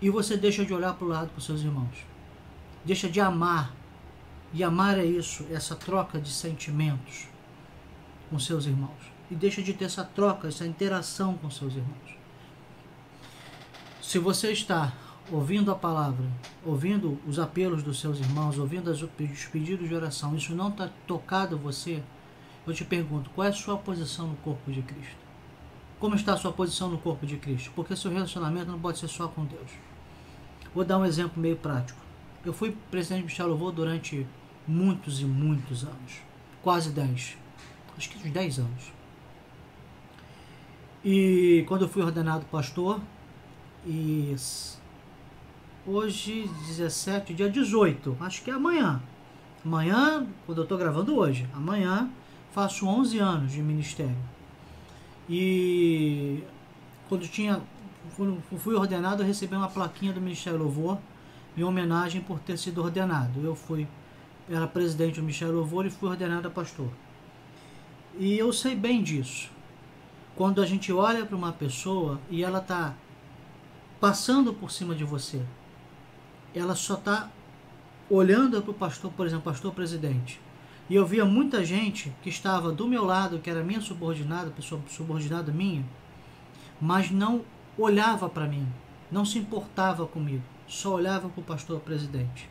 E 0.00 0.10
você 0.10 0.36
deixa 0.36 0.64
de 0.64 0.74
olhar 0.74 0.94
para 0.94 1.04
o 1.04 1.08
lado 1.08 1.28
para 1.28 1.38
os 1.38 1.44
seus 1.44 1.62
irmãos. 1.62 2.04
Deixa 2.84 3.08
de 3.08 3.20
amar. 3.20 3.74
E 4.52 4.62
amar 4.62 4.98
é 4.98 5.04
isso, 5.04 5.46
essa 5.50 5.74
troca 5.74 6.20
de 6.20 6.30
sentimentos 6.30 7.28
com 8.30 8.38
seus 8.38 8.66
irmãos 8.66 9.16
e 9.30 9.34
deixa 9.34 9.62
de 9.62 9.72
ter 9.72 9.86
essa 9.86 10.04
troca, 10.04 10.48
essa 10.48 10.66
interação 10.66 11.34
com 11.34 11.50
seus 11.50 11.74
irmãos. 11.74 12.16
Se 14.00 14.18
você 14.18 14.52
está 14.52 14.92
ouvindo 15.30 15.72
a 15.72 15.74
palavra, 15.74 16.24
ouvindo 16.64 17.18
os 17.26 17.38
apelos 17.38 17.82
dos 17.82 17.98
seus 17.98 18.20
irmãos, 18.20 18.58
ouvindo 18.58 18.90
os 18.90 19.44
pedidos 19.46 19.88
de 19.88 19.94
oração, 19.94 20.36
isso 20.36 20.54
não 20.54 20.68
está 20.68 20.88
tocado 21.06 21.58
você, 21.58 22.02
eu 22.66 22.72
te 22.72 22.84
pergunto, 22.84 23.30
qual 23.30 23.46
é 23.46 23.50
a 23.50 23.52
sua 23.52 23.76
posição 23.76 24.28
no 24.28 24.36
corpo 24.36 24.70
de 24.70 24.82
Cristo? 24.82 25.25
Como 25.98 26.14
está 26.14 26.34
a 26.34 26.36
sua 26.36 26.52
posição 26.52 26.90
no 26.90 26.98
corpo 26.98 27.24
de 27.24 27.38
Cristo? 27.38 27.72
Porque 27.74 27.96
seu 27.96 28.10
relacionamento 28.10 28.70
não 28.70 28.78
pode 28.78 28.98
ser 28.98 29.08
só 29.08 29.28
com 29.28 29.44
Deus. 29.46 29.70
Vou 30.74 30.84
dar 30.84 30.98
um 30.98 31.06
exemplo 31.06 31.40
meio 31.40 31.56
prático. 31.56 31.98
Eu 32.44 32.52
fui 32.52 32.76
presidente 32.90 33.20
de 33.20 33.24
Michel 33.24 33.48
Louvor 33.48 33.72
durante 33.72 34.26
muitos 34.68 35.20
e 35.20 35.24
muitos 35.24 35.84
anos. 35.84 36.20
Quase 36.62 36.90
10. 36.90 37.38
Acho 37.96 38.10
que 38.10 38.18
uns 38.18 38.30
10 38.30 38.58
anos. 38.58 38.92
E 41.02 41.64
quando 41.66 41.82
eu 41.82 41.88
fui 41.88 42.02
ordenado 42.02 42.44
pastor, 42.46 43.00
e 43.86 44.36
hoje, 45.86 46.50
17, 46.66 47.32
dia 47.32 47.48
18, 47.48 48.16
acho 48.20 48.42
que 48.42 48.50
é 48.50 48.54
amanhã. 48.54 49.00
Amanhã, 49.64 50.26
quando 50.44 50.58
eu 50.58 50.64
estou 50.64 50.76
gravando 50.76 51.16
hoje, 51.16 51.48
amanhã 51.54 52.10
faço 52.52 52.86
11 52.86 53.18
anos 53.18 53.52
de 53.52 53.62
ministério. 53.62 54.35
E 55.28 56.42
quando 57.08 57.26
tinha 57.26 57.60
fui 58.58 58.74
ordenado, 58.74 59.22
eu 59.22 59.26
recebi 59.26 59.54
uma 59.54 59.68
plaquinha 59.68 60.12
do 60.12 60.20
Ministério 60.20 60.58
Louvor 60.58 60.98
em 61.56 61.64
homenagem 61.64 62.20
por 62.20 62.38
ter 62.38 62.56
sido 62.56 62.82
ordenado. 62.82 63.40
Eu 63.44 63.54
fui 63.54 63.86
era 64.48 64.66
presidente 64.66 65.16
do 65.16 65.22
Ministério 65.22 65.54
Louvor 65.54 65.86
e 65.86 65.90
fui 65.90 66.08
ordenado 66.08 66.46
a 66.46 66.50
pastor. 66.50 66.88
E 68.18 68.38
eu 68.38 68.52
sei 68.52 68.74
bem 68.74 69.02
disso. 69.02 69.50
Quando 70.36 70.62
a 70.62 70.66
gente 70.66 70.92
olha 70.92 71.24
para 71.26 71.36
uma 71.36 71.52
pessoa 71.52 72.20
e 72.30 72.44
ela 72.44 72.58
está 72.58 72.94
passando 73.98 74.52
por 74.52 74.70
cima 74.70 74.94
de 74.94 75.02
você, 75.02 75.42
ela 76.54 76.74
só 76.74 76.94
está 76.94 77.30
olhando 78.08 78.60
para 78.62 78.70
o 78.70 78.74
pastor, 78.74 79.10
por 79.12 79.26
exemplo, 79.26 79.44
pastor 79.44 79.72
presidente. 79.72 80.40
E 80.88 80.94
eu 80.94 81.04
via 81.04 81.24
muita 81.24 81.64
gente 81.64 82.12
que 82.22 82.28
estava 82.28 82.70
do 82.70 82.86
meu 82.86 83.04
lado, 83.04 83.38
que 83.38 83.50
era 83.50 83.64
minha 83.64 83.80
subordinada, 83.80 84.50
pessoa 84.50 84.80
subordinada 84.88 85.50
minha, 85.50 85.84
mas 86.80 87.10
não 87.10 87.42
olhava 87.76 88.28
para 88.28 88.46
mim, 88.46 88.66
não 89.10 89.24
se 89.24 89.38
importava 89.38 90.06
comigo, 90.06 90.42
só 90.66 90.94
olhava 90.94 91.28
para 91.28 91.40
o 91.40 91.44
pastor 91.44 91.80
presidente. 91.80 92.48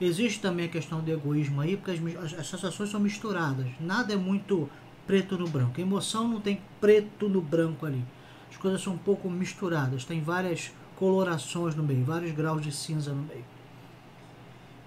Existe 0.00 0.40
também 0.40 0.66
a 0.66 0.70
questão 0.70 1.00
do 1.00 1.10
egoísmo 1.10 1.60
aí, 1.60 1.76
porque 1.76 1.90
as, 1.90 2.32
as 2.34 2.46
sensações 2.46 2.90
são 2.90 2.98
misturadas. 2.98 3.66
Nada 3.78 4.14
é 4.14 4.16
muito 4.16 4.68
preto 5.06 5.36
no 5.36 5.46
branco. 5.46 5.74
A 5.76 5.82
emoção 5.82 6.26
não 6.26 6.40
tem 6.40 6.60
preto 6.80 7.28
no 7.28 7.42
branco 7.42 7.84
ali. 7.84 8.02
As 8.50 8.56
coisas 8.56 8.80
são 8.80 8.94
um 8.94 8.98
pouco 8.98 9.28
misturadas, 9.28 10.04
tem 10.04 10.22
várias 10.22 10.72
colorações 10.96 11.74
no 11.74 11.82
meio, 11.82 12.04
vários 12.04 12.32
graus 12.32 12.62
de 12.62 12.72
cinza 12.72 13.12
no 13.12 13.22
meio. 13.22 13.44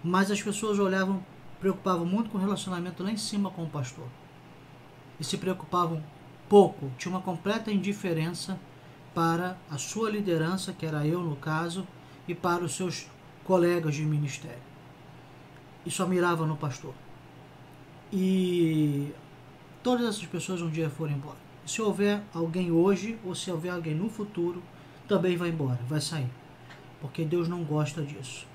Mas 0.03 0.29
as 0.29 0.41
pessoas 0.41 0.79
olhavam, 0.79 1.23
preocupavam 1.63 2.05
muito 2.05 2.29
com 2.29 2.37
o 2.37 2.41
relacionamento 2.41 3.01
lá 3.01 3.09
em 3.09 3.15
cima 3.15 3.49
com 3.49 3.63
o 3.63 3.69
pastor. 3.69 4.05
E 5.17 5.23
se 5.23 5.37
preocupavam 5.37 6.03
pouco, 6.49 6.91
tinha 6.97 7.13
uma 7.13 7.21
completa 7.21 7.71
indiferença 7.71 8.59
para 9.15 9.55
a 9.71 9.77
sua 9.77 10.09
liderança, 10.09 10.73
que 10.73 10.85
era 10.85 11.07
eu 11.07 11.21
no 11.21 11.37
caso, 11.37 11.87
e 12.27 12.35
para 12.35 12.65
os 12.65 12.75
seus 12.75 13.07
colegas 13.45 13.95
de 13.95 14.03
ministério. 14.03 14.61
E 15.85 15.91
só 15.91 16.05
mirava 16.05 16.45
no 16.45 16.57
pastor. 16.57 16.93
E 18.11 19.13
todas 19.81 20.05
essas 20.05 20.25
pessoas 20.25 20.61
um 20.61 20.69
dia 20.69 20.89
foram 20.89 21.13
embora. 21.13 21.37
Se 21.65 21.81
houver 21.81 22.21
alguém 22.33 22.73
hoje 22.73 23.17
ou 23.23 23.33
se 23.33 23.49
houver 23.49 23.69
alguém 23.69 23.95
no 23.95 24.09
futuro, 24.09 24.61
também 25.07 25.37
vai 25.37 25.47
embora, 25.47 25.79
vai 25.87 26.01
sair. 26.01 26.29
Porque 26.99 27.23
Deus 27.23 27.47
não 27.47 27.63
gosta 27.63 28.01
disso. 28.01 28.51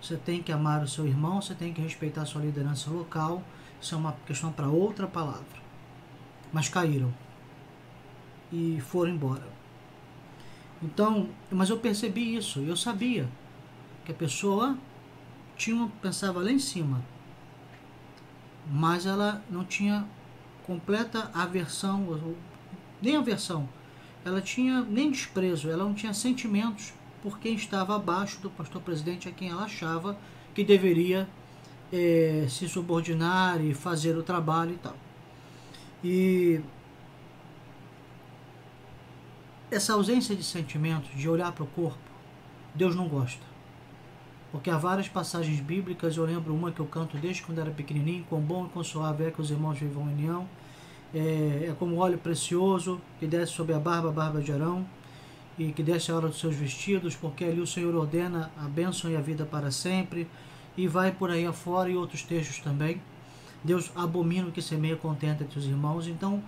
Você 0.00 0.16
tem 0.16 0.42
que 0.42 0.52
amar 0.52 0.82
o 0.82 0.88
seu 0.88 1.06
irmão, 1.06 1.40
você 1.40 1.54
tem 1.54 1.72
que 1.72 1.80
respeitar 1.80 2.22
a 2.22 2.26
sua 2.26 2.42
liderança 2.42 2.90
local. 2.90 3.42
Isso 3.80 3.94
é 3.94 3.98
uma 3.98 4.12
questão 4.26 4.52
para 4.52 4.68
outra 4.68 5.06
palavra. 5.06 5.58
Mas 6.52 6.68
caíram 6.68 7.12
e 8.52 8.80
foram 8.80 9.12
embora. 9.12 9.46
Então, 10.82 11.28
mas 11.50 11.70
eu 11.70 11.78
percebi 11.78 12.36
isso, 12.36 12.60
eu 12.60 12.76
sabia 12.76 13.28
que 14.04 14.12
a 14.12 14.14
pessoa 14.14 14.78
tinha 15.56 15.90
pensava 16.00 16.40
lá 16.40 16.52
em 16.52 16.58
cima, 16.58 17.02
mas 18.70 19.04
ela 19.04 19.42
não 19.50 19.64
tinha 19.64 20.06
completa 20.64 21.30
aversão, 21.34 22.36
nem 23.02 23.16
aversão, 23.16 23.68
ela 24.24 24.40
tinha 24.40 24.82
nem 24.82 25.10
desprezo, 25.10 25.68
ela 25.68 25.82
não 25.82 25.94
tinha 25.94 26.14
sentimentos 26.14 26.92
por 27.22 27.38
quem 27.38 27.54
estava 27.54 27.96
abaixo 27.96 28.40
do 28.40 28.50
pastor 28.50 28.82
presidente 28.82 29.28
a 29.28 29.32
quem 29.32 29.50
ela 29.50 29.64
achava 29.64 30.16
que 30.54 30.64
deveria 30.64 31.28
é, 31.92 32.46
se 32.48 32.68
subordinar 32.68 33.60
e 33.60 33.74
fazer 33.74 34.16
o 34.16 34.22
trabalho 34.22 34.72
e 34.72 34.78
tal. 34.78 34.96
E 36.02 36.60
essa 39.70 39.92
ausência 39.92 40.34
de 40.34 40.42
sentimentos, 40.42 41.10
de 41.10 41.28
olhar 41.28 41.52
para 41.52 41.64
o 41.64 41.66
corpo, 41.66 41.98
Deus 42.74 42.94
não 42.94 43.08
gosta. 43.08 43.42
Porque 44.50 44.70
há 44.70 44.78
várias 44.78 45.08
passagens 45.08 45.60
bíblicas, 45.60 46.16
eu 46.16 46.24
lembro 46.24 46.54
uma 46.54 46.72
que 46.72 46.80
eu 46.80 46.86
canto 46.86 47.18
desde 47.18 47.42
quando 47.42 47.60
era 47.60 47.70
pequenininho, 47.70 48.24
quão 48.28 48.40
bom 48.40 48.70
e 48.74 48.84
suave 48.84 49.24
é 49.24 49.30
que 49.30 49.40
os 49.40 49.50
irmãos 49.50 49.78
vivam 49.78 50.08
em 50.08 50.14
união. 50.14 50.48
É, 51.12 51.66
é 51.68 51.76
como 51.78 51.96
óleo 51.96 52.18
precioso 52.18 53.00
que 53.18 53.26
desce 53.26 53.52
sobre 53.52 53.74
a 53.74 53.78
barba, 53.78 54.08
a 54.08 54.12
barba 54.12 54.40
de 54.40 54.52
Arão, 54.52 54.86
e 55.58 55.72
que 55.72 55.82
desce 55.82 56.10
a 56.10 56.16
hora 56.16 56.28
dos 56.28 56.38
seus 56.38 56.54
vestidos, 56.54 57.16
porque 57.16 57.44
ali 57.44 57.60
o 57.60 57.66
Senhor 57.66 57.94
ordena 57.94 58.50
a 58.56 58.68
bênção 58.68 59.10
e 59.10 59.16
a 59.16 59.20
vida 59.20 59.44
para 59.44 59.70
sempre, 59.70 60.28
e 60.76 60.86
vai 60.86 61.10
por 61.10 61.30
aí 61.30 61.44
afora 61.44 61.90
e 61.90 61.96
outros 61.96 62.22
textos 62.22 62.58
também. 62.58 63.02
Deus 63.64 63.90
abomina 63.96 64.48
o 64.48 64.52
que 64.52 64.62
semeia 64.62 64.96
contenta 64.96 65.42
entre 65.42 65.58
os 65.58 65.66
irmãos. 65.66 66.06
Então, 66.06 66.42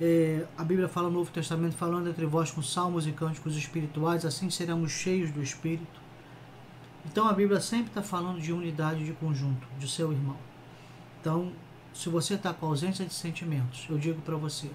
é, 0.00 0.46
a 0.56 0.64
Bíblia 0.64 0.88
fala 0.88 1.08
no 1.08 1.18
Novo 1.18 1.30
Testamento, 1.30 1.76
falando 1.76 2.08
entre 2.08 2.24
vós 2.24 2.50
com 2.50 2.62
salmos 2.62 3.06
e 3.06 3.12
cânticos 3.12 3.56
espirituais, 3.56 4.24
assim 4.24 4.48
seremos 4.50 4.90
cheios 4.90 5.30
do 5.30 5.42
Espírito. 5.42 6.00
Então 7.04 7.28
a 7.28 7.32
Bíblia 7.32 7.60
sempre 7.60 7.88
está 7.88 8.02
falando 8.02 8.40
de 8.40 8.52
unidade 8.52 9.04
de 9.04 9.12
conjunto, 9.12 9.66
de 9.78 9.88
seu 9.88 10.12
irmão. 10.12 10.36
Então, 11.20 11.52
se 11.92 12.08
você 12.08 12.34
está 12.34 12.54
com 12.54 12.66
ausência 12.66 13.04
de 13.04 13.12
sentimentos, 13.12 13.86
eu 13.88 13.98
digo 13.98 14.20
para 14.22 14.36
você, 14.36 14.70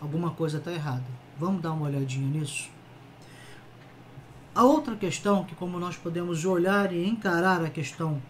alguma 0.00 0.30
coisa 0.30 0.58
está 0.58 0.72
errada. 0.72 1.06
Vamos 1.38 1.62
dar 1.62 1.72
uma 1.72 1.86
olhadinha 1.86 2.28
nisso? 2.28 2.68
A 4.52 4.64
outra 4.64 4.96
questão, 4.96 5.44
que 5.44 5.54
como 5.54 5.78
nós 5.78 5.96
podemos 5.96 6.44
olhar 6.44 6.92
e 6.92 7.06
encarar 7.06 7.64
a 7.64 7.70
questão 7.70 8.20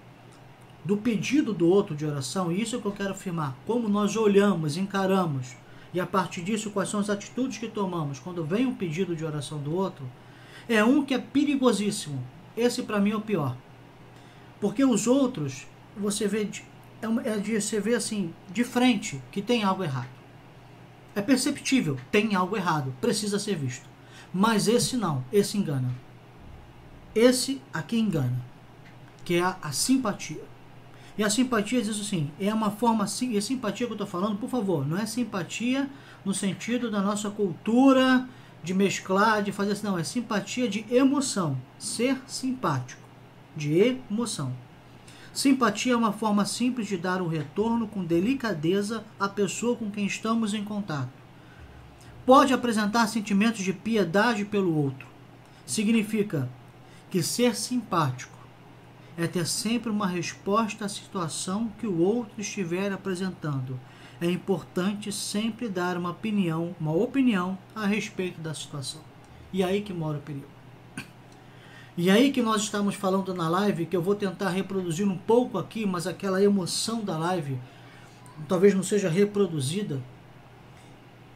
do 0.85 0.97
pedido 0.97 1.55
do 1.55 1.67
outro 1.67 1.95
de 1.95 2.05
oração, 2.05 2.53
e 2.53 2.61
isso 2.61 2.75
é 2.75 2.79
o 2.79 2.83
que 2.83 2.89
eu 2.89 2.93
quero 2.93 3.13
afirmar, 3.13 3.57
como 3.67 3.89
nós 3.89 4.17
olhamos, 4.17 4.77
encaramos, 4.77 5.57
e 5.95 6.01
a 6.01 6.07
partir 6.07 6.43
disso 6.43 6.71
quais 6.71 6.91
são 6.91 7.01
as 7.01 7.09
atitudes 7.09 7.57
que 7.57 7.69
tomamos 7.69 8.19
quando 8.19 8.45
vem 8.45 8.67
um 8.67 8.75
pedido 8.75 9.17
de 9.17 9.25
oração 9.25 9.59
do 9.59 9.75
outro, 9.75 10.05
é 10.69 10.85
um 10.85 11.03
que 11.03 11.15
é 11.15 11.19
perigosíssimo, 11.19 12.23
esse 12.55 12.83
para 12.83 13.01
mim 13.01 13.13
é 13.13 13.17
o 13.17 13.23
pior. 13.23 13.57
Porque 14.61 14.85
os 14.85 15.07
outros, 15.07 15.67
você 15.97 16.29
vê, 16.29 16.49
é, 17.01 17.31
é 17.31 17.39
de, 17.39 17.61
você 17.61 17.81
vê 17.81 17.95
assim, 17.95 18.35
de 18.53 18.63
frente, 18.63 19.23
que 19.33 19.41
tem 19.41 19.65
algo 19.65 19.83
errado. 19.83 20.09
É 21.15 21.23
perceptível, 21.23 21.99
tem 22.11 22.35
algo 22.35 22.57
errado, 22.57 22.95
precisa 23.01 23.39
ser 23.39 23.57
visto. 23.57 23.89
Mas 24.33 24.69
esse 24.69 24.99
não, 24.99 25.25
esse 25.33 25.57
engana. 25.57 25.91
Esse 27.15 27.61
aqui 27.73 27.99
engana, 27.99 28.41
que 29.25 29.35
é 29.35 29.43
a, 29.43 29.57
a 29.63 29.73
simpatia. 29.73 30.43
E 31.19 31.25
a 31.25 31.29
simpatia 31.29 31.83
diz 31.83 32.01
assim, 32.01 32.31
é 32.41 32.53
uma 32.55 32.71
forma, 32.71 33.05
e 33.23 33.37
a 33.37 33.43
simpatia 33.43 33.87
que 33.87 33.93
eu 33.93 33.95
estou 33.95 34.07
falando, 34.07 34.39
por 34.39 34.49
favor, 34.49 34.87
não 34.87 34.97
é 34.97 35.05
simpatia 35.05 35.91
no 36.25 36.33
sentido 36.33 36.91
da 36.91 37.03
nossa 37.03 37.31
cultura 37.31 38.29
de 38.63 38.75
mesclar, 38.75 39.43
de 39.43 39.53
fazer 39.53 39.73
assim. 39.73 39.87
Não, 39.87 39.99
é 39.99 40.05
simpatia 40.05 40.69
de 40.69 40.85
emoção. 40.91 41.57
Ser 41.79 42.19
simpático. 42.27 43.01
De 43.57 43.99
emoção. 44.11 44.53
Simpatia 45.33 45.93
é 45.93 45.97
uma 45.97 46.13
forma 46.13 46.45
simples 46.45 46.89
de 46.89 46.97
dar 46.97 47.23
um 47.23 47.29
retorno 47.29 47.87
com 47.87 48.05
delicadeza 48.05 49.05
à 49.19 49.29
pessoa 49.29 49.77
com 49.77 49.91
quem 49.91 50.07
estamos 50.07 50.55
em 50.55 50.65
contato. 50.65 51.11
Pode 52.27 52.53
apresentar 52.53 53.07
sentimentos 53.07 53.63
de 53.63 53.73
piedade 53.73 54.45
pelo 54.45 54.77
outro. 54.77 55.07
Significa 55.65 56.49
que 57.11 57.23
ser 57.23 57.57
simpático 57.57 58.39
é 59.19 59.27
ter 59.27 59.47
sempre 59.47 59.91
uma 59.91 60.07
resposta 60.07 60.85
à 60.85 60.89
situação 60.89 61.71
que 61.79 61.87
o 61.87 62.01
outro 62.01 62.41
estiver 62.41 62.93
apresentando 62.93 63.79
é 64.21 64.31
importante 64.31 65.11
sempre 65.11 65.69
dar 65.69 65.97
uma 65.97 66.11
opinião, 66.11 66.77
uma 66.79 66.93
opinião 66.93 67.59
a 67.75 67.87
respeito 67.87 68.41
da 68.41 68.53
situação. 68.53 69.01
E 69.53 69.65
aí 69.65 69.81
que 69.81 69.93
mora 69.93 70.19
o 70.19 70.21
perigo. 70.21 70.47
E 71.97 72.11
aí 72.11 72.31
que 72.31 72.43
nós 72.43 72.63
estamos 72.63 72.95
falando 72.95 73.35
na 73.35 73.49
live, 73.49 73.87
que 73.87 73.97
eu 73.97 74.03
vou 74.03 74.15
tentar 74.15 74.51
reproduzir 74.51 75.09
um 75.09 75.17
pouco 75.17 75.59
aqui, 75.59 75.87
mas 75.87 76.07
aquela 76.07 76.43
emoção 76.43 77.03
da 77.03 77.17
live 77.17 77.59
talvez 78.47 78.75
não 78.75 78.83
seja 78.83 79.09
reproduzida. 79.09 80.01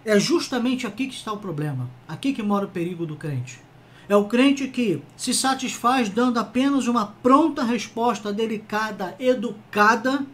É 0.05 0.19
justamente 0.21 0.87
aqui 0.87 1.09
que 1.09 1.15
está 1.15 1.33
o 1.33 1.39
problema. 1.39 1.89
Aqui 2.07 2.35
que 2.35 2.43
mora 2.43 2.67
o 2.67 2.71
perigo 2.71 3.07
do 3.07 3.17
crente. 3.17 3.63
É 4.09 4.14
o 4.14 4.27
crente 4.27 4.69
que 4.69 5.03
se 5.17 5.33
satisfaz 5.33 6.09
dando 6.09 6.38
apenas 6.38 6.87
uma 6.87 7.07
pronta 7.23 7.62
resposta 7.62 8.33
delicada, 8.33 9.17
educada 9.19 10.27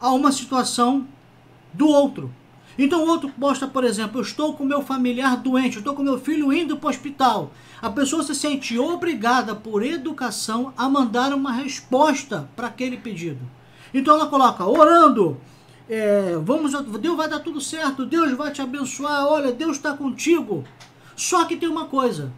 a 0.00 0.10
uma 0.12 0.30
situação 0.30 1.06
do 1.72 1.88
outro. 1.88 2.30
Então 2.76 3.04
o 3.04 3.08
outro 3.08 3.30
posta, 3.30 3.66
por 3.66 3.84
exemplo, 3.84 4.18
eu 4.18 4.22
estou 4.22 4.54
com 4.54 4.64
meu 4.64 4.82
familiar 4.82 5.36
doente, 5.36 5.76
eu 5.76 5.80
estou 5.80 5.94
com 5.94 6.02
meu 6.02 6.18
filho 6.18 6.52
indo 6.52 6.76
para 6.76 6.88
o 6.88 6.90
hospital. 6.90 7.52
A 7.80 7.88
pessoa 7.88 8.22
se 8.22 8.34
sente 8.34 8.78
obrigada 8.78 9.54
por 9.54 9.82
educação 9.82 10.72
a 10.76 10.88
mandar 10.88 11.32
uma 11.32 11.52
resposta 11.52 12.48
para 12.56 12.66
aquele 12.66 12.96
pedido. 12.96 13.40
Então 13.92 14.14
ela 14.14 14.26
coloca, 14.26 14.64
orando, 14.64 15.40
é, 15.88 16.36
vamos, 16.42 16.72
Deus 17.00 17.16
vai 17.16 17.28
dar 17.28 17.40
tudo 17.40 17.60
certo, 17.60 18.04
Deus 18.04 18.32
vai 18.32 18.50
te 18.50 18.60
abençoar, 18.60 19.26
olha, 19.26 19.52
Deus 19.52 19.76
está 19.76 19.96
contigo. 19.96 20.64
Só 21.14 21.44
que 21.44 21.56
tem 21.56 21.68
uma 21.68 21.86
coisa, 21.86 22.32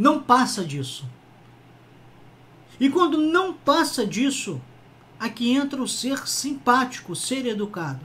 não 0.00 0.22
passa 0.22 0.64
disso. 0.64 1.04
E 2.80 2.88
quando 2.88 3.18
não 3.18 3.52
passa 3.52 4.06
disso, 4.06 4.58
aqui 5.18 5.52
entra 5.52 5.82
o 5.82 5.86
ser 5.86 6.26
simpático, 6.26 7.14
ser 7.14 7.44
educado. 7.44 8.00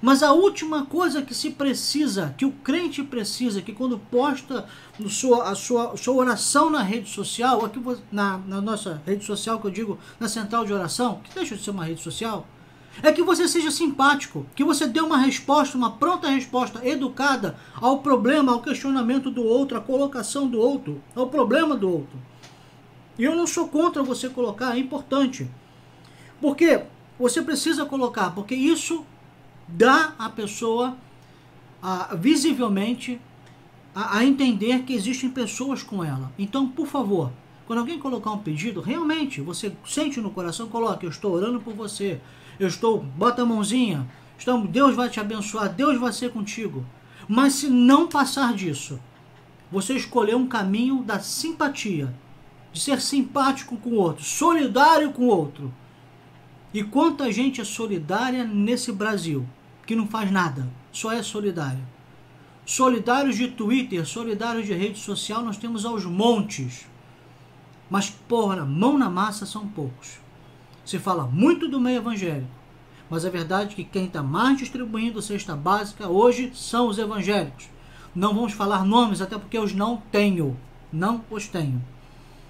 Mas 0.00 0.22
a 0.22 0.32
última 0.32 0.86
coisa 0.86 1.20
que 1.20 1.34
se 1.34 1.50
precisa, 1.50 2.34
que 2.38 2.46
o 2.46 2.52
crente 2.52 3.02
precisa, 3.02 3.60
que 3.60 3.72
quando 3.72 3.98
posta 3.98 4.66
sua, 5.08 5.50
a 5.50 5.54
sua, 5.54 5.96
sua 5.96 6.14
oração 6.14 6.70
na 6.70 6.82
rede 6.82 7.10
social, 7.10 7.64
aqui 7.64 7.80
na, 8.10 8.38
na 8.38 8.60
nossa 8.62 9.02
rede 9.04 9.24
social, 9.24 9.60
que 9.60 9.66
eu 9.66 9.70
digo 9.70 9.98
na 10.18 10.28
central 10.28 10.64
de 10.64 10.72
oração, 10.72 11.20
que 11.22 11.34
deixa 11.34 11.54
de 11.54 11.62
ser 11.62 11.70
uma 11.70 11.84
rede 11.84 12.02
social, 12.02 12.46
é 13.02 13.12
que 13.12 13.22
você 13.22 13.46
seja 13.46 13.70
simpático, 13.70 14.46
que 14.54 14.64
você 14.64 14.86
dê 14.86 15.00
uma 15.00 15.18
resposta, 15.18 15.76
uma 15.76 15.92
pronta 15.92 16.28
resposta 16.28 16.86
educada 16.86 17.58
ao 17.74 17.98
problema, 17.98 18.52
ao 18.52 18.62
questionamento 18.62 19.30
do 19.30 19.44
outro, 19.44 19.76
à 19.76 19.80
colocação 19.80 20.48
do 20.48 20.58
outro, 20.58 21.02
ao 21.14 21.28
problema 21.28 21.76
do 21.76 21.90
outro. 21.90 22.18
E 23.18 23.24
eu 23.24 23.34
não 23.34 23.46
sou 23.46 23.68
contra 23.68 24.02
você 24.02 24.28
colocar, 24.28 24.76
é 24.76 24.78
importante. 24.78 25.48
Porque 26.40 26.82
você 27.18 27.40
precisa 27.42 27.84
colocar, 27.84 28.30
porque 28.30 28.54
isso 28.54 29.04
dá 29.66 30.14
à 30.18 30.28
pessoa 30.28 30.96
a, 31.82 32.14
visivelmente 32.14 33.20
a, 33.94 34.18
a 34.18 34.24
entender 34.24 34.82
que 34.82 34.92
existem 34.92 35.30
pessoas 35.30 35.82
com 35.82 36.04
ela. 36.04 36.30
Então, 36.38 36.68
por 36.68 36.86
favor, 36.86 37.32
quando 37.66 37.80
alguém 37.80 37.98
colocar 37.98 38.30
um 38.30 38.38
pedido, 38.38 38.80
realmente 38.80 39.40
você 39.40 39.72
sente 39.84 40.20
no 40.20 40.30
coração, 40.30 40.68
coloque, 40.68 41.04
eu 41.04 41.10
estou 41.10 41.32
orando 41.32 41.60
por 41.60 41.74
você, 41.74 42.20
eu 42.58 42.68
estou, 42.68 43.00
bota 43.00 43.42
a 43.42 43.46
mãozinha, 43.46 44.06
estamos, 44.38 44.68
Deus 44.70 44.94
vai 44.94 45.08
te 45.08 45.20
abençoar, 45.20 45.72
Deus 45.72 45.98
vai 45.98 46.12
ser 46.12 46.30
contigo. 46.30 46.84
Mas 47.28 47.54
se 47.54 47.68
não 47.68 48.08
passar 48.08 48.54
disso, 48.54 49.00
você 49.70 49.94
escolher 49.94 50.36
um 50.36 50.46
caminho 50.46 51.02
da 51.02 51.18
simpatia, 51.18 52.14
de 52.72 52.80
ser 52.80 53.00
simpático 53.00 53.76
com 53.76 53.90
o 53.90 53.96
outro, 53.96 54.24
solidário 54.24 55.12
com 55.12 55.22
o 55.22 55.28
outro. 55.28 55.72
E 56.72 56.82
quanta 56.82 57.32
gente 57.32 57.60
é 57.60 57.64
solidária 57.64 58.44
nesse 58.44 58.92
Brasil? 58.92 59.46
que 59.86 59.94
não 59.94 60.06
faz 60.06 60.30
nada, 60.30 60.68
só 60.92 61.12
é 61.12 61.22
solidário. 61.22 61.86
Solidários 62.66 63.36
de 63.36 63.48
Twitter, 63.48 64.04
solidários 64.04 64.66
de 64.66 64.74
rede 64.74 64.98
social, 64.98 65.42
nós 65.42 65.56
temos 65.56 65.86
aos 65.86 66.04
montes. 66.04 66.84
Mas, 67.88 68.10
porra, 68.10 68.64
mão 68.64 68.98
na 68.98 69.08
massa 69.08 69.46
são 69.46 69.68
poucos. 69.68 70.18
Se 70.86 71.00
fala 71.00 71.26
muito 71.26 71.66
do 71.66 71.80
meio 71.80 71.96
evangélico, 71.96 72.48
mas 73.10 73.24
a 73.24 73.30
verdade 73.30 73.72
é 73.72 73.74
que 73.74 73.84
quem 73.84 74.04
está 74.04 74.22
mais 74.22 74.56
distribuindo 74.56 75.20
cesta 75.20 75.56
básica 75.56 76.08
hoje 76.08 76.52
são 76.54 76.86
os 76.86 76.96
evangélicos. 76.96 77.68
Não 78.14 78.32
vamos 78.32 78.52
falar 78.52 78.84
nomes, 78.84 79.20
até 79.20 79.36
porque 79.36 79.58
os 79.58 79.74
não 79.74 80.00
tenho. 80.12 80.56
Não 80.92 81.24
os 81.28 81.48
tenho. 81.48 81.84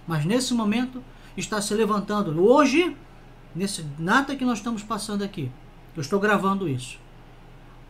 Mas 0.07 0.27
nesse 0.27 0.53
momento, 0.53 1.03
está 1.35 1.62
se 1.62 1.72
levantando. 1.72 2.38
Hoje, 2.46 2.94
nesse 3.55 3.87
nada 3.99 4.37
que 4.37 4.44
nós 4.44 4.59
estamos 4.59 4.83
passando 4.83 5.25
aqui, 5.25 5.51
eu 5.96 6.03
estou 6.03 6.20
gravando 6.20 6.68
isso. 6.68 6.99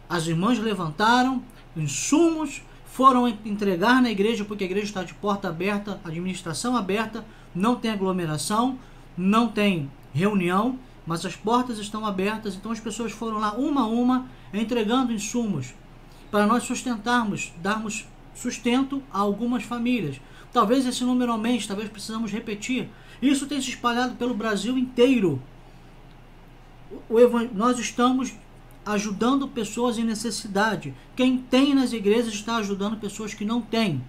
As 0.08 0.28
irmãs 0.28 0.60
levantaram 0.60 1.42
insumos, 1.76 2.62
foram 2.86 3.26
entregar 3.44 4.00
na 4.00 4.10
igreja, 4.12 4.44
porque 4.44 4.62
a 4.62 4.66
igreja 4.66 4.86
está 4.86 5.02
de 5.02 5.12
porta 5.12 5.48
aberta, 5.48 6.00
administração 6.04 6.76
aberta, 6.76 7.24
não 7.52 7.74
tem 7.74 7.90
aglomeração, 7.90 8.78
não 9.16 9.48
tem 9.48 9.90
reunião, 10.16 10.78
mas 11.06 11.24
as 11.24 11.36
portas 11.36 11.78
estão 11.78 12.04
abertas, 12.04 12.54
então 12.54 12.72
as 12.72 12.80
pessoas 12.80 13.12
foram 13.12 13.38
lá 13.38 13.52
uma 13.52 13.82
a 13.82 13.86
uma 13.86 14.26
entregando 14.52 15.12
insumos 15.12 15.74
para 16.30 16.46
nós 16.46 16.64
sustentarmos, 16.64 17.52
darmos 17.62 18.06
sustento 18.34 19.02
a 19.12 19.18
algumas 19.20 19.62
famílias. 19.62 20.20
Talvez 20.52 20.86
esse 20.86 21.04
número 21.04 21.32
aumente, 21.32 21.68
talvez 21.68 21.88
precisamos 21.88 22.32
repetir. 22.32 22.88
Isso 23.20 23.46
tem 23.46 23.60
se 23.60 23.68
espalhado 23.70 24.16
pelo 24.16 24.34
Brasil 24.34 24.76
inteiro. 24.76 25.40
Nós 27.52 27.78
estamos 27.78 28.32
ajudando 28.84 29.48
pessoas 29.48 29.98
em 29.98 30.04
necessidade. 30.04 30.94
Quem 31.14 31.38
tem 31.38 31.74
nas 31.74 31.92
igrejas 31.92 32.32
está 32.32 32.56
ajudando 32.56 32.96
pessoas 32.96 33.34
que 33.34 33.44
não 33.44 33.60
têm. 33.60 34.02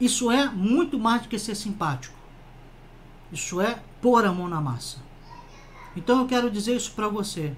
Isso 0.00 0.30
é 0.30 0.50
muito 0.50 0.98
mais 0.98 1.22
do 1.22 1.28
que 1.28 1.38
ser 1.38 1.54
simpático. 1.54 2.21
Isso 3.32 3.60
é 3.60 3.82
pôr 4.00 4.26
a 4.26 4.32
mão 4.32 4.46
na 4.46 4.60
massa. 4.60 4.98
Então 5.96 6.20
eu 6.20 6.26
quero 6.26 6.50
dizer 6.50 6.76
isso 6.76 6.92
para 6.92 7.08
você. 7.08 7.54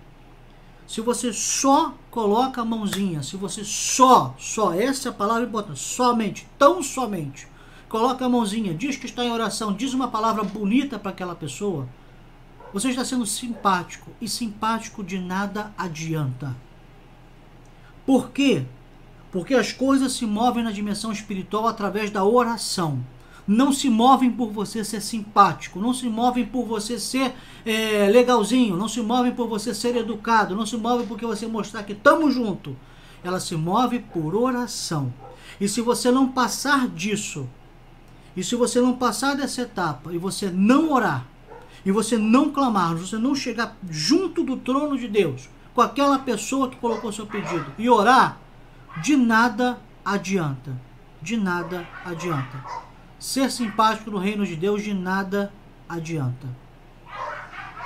Se 0.87 1.01
você 1.01 1.33
só 1.33 1.95
coloca 2.11 2.61
a 2.61 2.65
mãozinha, 2.65 3.23
se 3.23 3.37
você 3.37 3.65
só, 3.65 4.35
só, 4.39 4.73
essa 4.73 5.09
é 5.09 5.11
a 5.11 5.15
palavra 5.15 5.45
importante, 5.45 5.81
somente, 5.81 6.47
tão 6.59 6.83
somente, 6.83 7.49
coloca 7.89 8.25
a 8.25 8.29
mãozinha, 8.29 8.75
diz 8.75 8.97
que 8.97 9.07
está 9.07 9.25
em 9.25 9.33
oração, 9.33 9.73
diz 9.73 9.95
uma 9.95 10.09
palavra 10.09 10.45
bonita 10.45 10.99
para 10.99 11.11
aquela 11.11 11.35
pessoa, 11.35 11.89
você 12.73 12.91
está 12.91 13.05
sendo 13.05 13.25
simpático 13.25 14.11
e 14.21 14.29
simpático 14.29 15.03
de 15.03 15.19
nada 15.19 15.73
adianta. 15.79 16.55
Por 18.05 18.31
quê? 18.31 18.67
Porque 19.33 19.55
as 19.55 19.73
coisas 19.73 20.13
se 20.13 20.27
movem 20.27 20.63
na 20.63 20.71
dimensão 20.71 21.11
espiritual 21.11 21.67
através 21.67 22.11
da 22.11 22.25
oração 22.25 23.03
não 23.47 23.73
se 23.73 23.91
movem 23.91 24.31
por 24.31 24.51
você 24.51 24.85
ser 24.85 25.01
simpático, 25.01 25.79
não 25.79 25.93
se 25.93 26.09
movem 26.09 26.47
por 26.47 26.65
você 26.65 26.99
ser 26.99 27.35
é, 27.65 28.09
legalzinho, 28.11 28.77
não 28.77 28.89
se 28.89 29.01
movem 29.01 29.33
por 29.33 29.49
você 29.49 29.75
ser 29.75 29.97
educado, 29.97 30.57
não 30.57 30.65
se 30.65 30.77
movem 30.77 31.07
porque 31.07 31.27
você 31.27 31.47
mostrar 31.47 31.83
que 31.83 31.93
estamos 31.93 32.35
junto. 32.35 32.77
Ela 33.23 33.41
se 33.41 33.57
move 33.57 34.01
por 34.01 34.35
oração. 34.35 35.13
E 35.61 35.69
se 35.69 35.81
você 35.81 36.11
não 36.11 36.29
passar 36.29 36.89
disso, 36.89 37.49
e 38.37 38.43
se 38.43 38.57
você 38.57 38.81
não 38.81 38.95
passar 38.95 39.37
dessa 39.37 39.63
etapa, 39.63 40.13
e 40.13 40.19
você 40.19 40.51
não 40.51 40.93
orar, 40.93 41.27
e 41.85 41.93
você 41.93 42.17
não 42.19 42.51
clamar, 42.51 42.97
você 42.97 43.17
não 43.17 43.35
chegar 43.35 43.77
junto 43.91 44.43
do 44.43 44.57
trono 44.57 44.99
de 44.99 45.07
Deus, 45.07 45.49
com 45.75 45.81
aquela 45.81 46.19
pessoa 46.19 46.69
que 46.69 46.77
colocou 46.77 47.13
seu 47.13 47.27
pedido, 47.27 47.67
e 47.79 47.89
orar, 47.89 48.39
de 49.03 49.17
nada 49.17 49.79
adianta. 50.05 50.73
De 51.21 51.37
nada 51.37 51.87
adianta. 52.05 52.85
Ser 53.25 53.51
simpático 53.51 54.11
no 54.11 54.19
reino 54.19 54.45
de 54.45 54.55
Deus 54.55 54.83
de 54.83 54.93
nada 54.93 55.51
adianta. 55.89 56.47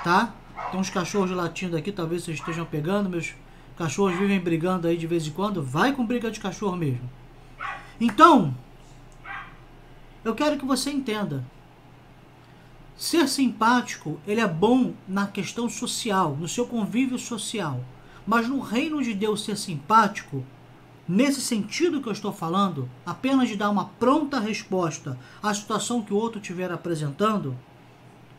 Tá? 0.02 0.34
Tem 0.72 0.80
uns 0.80 0.90
cachorros 0.90 1.30
latindo 1.30 1.76
aqui, 1.76 1.92
talvez 1.92 2.24
vocês 2.24 2.40
estejam 2.40 2.66
pegando. 2.66 3.08
Meus 3.08 3.36
cachorros 3.76 4.18
vivem 4.18 4.40
brigando 4.40 4.88
aí 4.88 4.96
de 4.96 5.06
vez 5.06 5.28
em 5.28 5.30
quando. 5.30 5.62
Vai 5.62 5.92
com 5.92 6.04
briga 6.04 6.28
de 6.28 6.40
cachorro 6.40 6.76
mesmo. 6.76 7.08
Então, 8.00 8.52
eu 10.24 10.34
quero 10.34 10.58
que 10.58 10.66
você 10.66 10.90
entenda. 10.90 11.44
Ser 12.96 13.28
simpático, 13.28 14.20
ele 14.26 14.40
é 14.40 14.48
bom 14.48 14.92
na 15.06 15.28
questão 15.28 15.68
social, 15.68 16.34
no 16.34 16.48
seu 16.48 16.66
convívio 16.66 17.16
social. 17.16 17.84
Mas 18.26 18.48
no 18.48 18.58
reino 18.58 19.00
de 19.00 19.14
Deus 19.14 19.44
ser 19.44 19.56
simpático 19.56 20.44
Nesse 21.08 21.40
sentido 21.40 22.02
que 22.02 22.08
eu 22.08 22.12
estou 22.12 22.30
falando, 22.30 22.86
apenas 23.06 23.48
de 23.48 23.56
dar 23.56 23.70
uma 23.70 23.86
pronta 23.98 24.38
resposta 24.38 25.18
à 25.42 25.54
situação 25.54 26.02
que 26.02 26.12
o 26.12 26.16
outro 26.18 26.38
estiver 26.38 26.70
apresentando, 26.70 27.56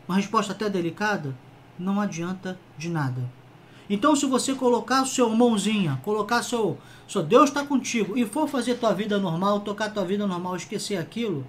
uma 0.06 0.16
resposta 0.16 0.52
até 0.52 0.70
delicada, 0.70 1.36
não 1.76 2.00
adianta 2.00 2.56
de 2.78 2.88
nada. 2.88 3.28
Então, 3.88 4.14
se 4.14 4.24
você 4.24 4.54
colocar 4.54 5.04
sua 5.04 5.28
mãozinha, 5.28 6.00
colocar 6.04 6.44
seu, 6.44 6.78
seu 7.08 7.24
Deus 7.24 7.48
está 7.50 7.66
contigo 7.66 8.16
e 8.16 8.24
for 8.24 8.46
fazer 8.46 8.76
tua 8.76 8.94
vida 8.94 9.18
normal, 9.18 9.60
tocar 9.60 9.92
tua 9.92 10.04
vida 10.04 10.24
normal, 10.24 10.54
esquecer 10.54 10.96
aquilo, 10.96 11.44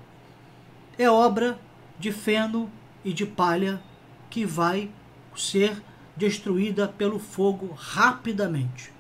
é 0.97 1.07
obra 1.07 1.59
de 1.99 2.11
feno 2.11 2.67
e 3.05 3.13
de 3.13 3.27
palha 3.27 3.79
que 4.27 4.43
vai 4.43 4.89
ser 5.35 5.83
destruída 6.17 6.87
pelo 6.87 7.19
fogo 7.19 7.75
rapidamente 7.77 8.91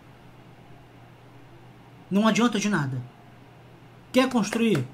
não 2.11 2.27
adianta 2.27 2.59
de 2.59 2.69
nada. 2.69 3.01
Quer 4.11 4.29
construir 4.29 4.85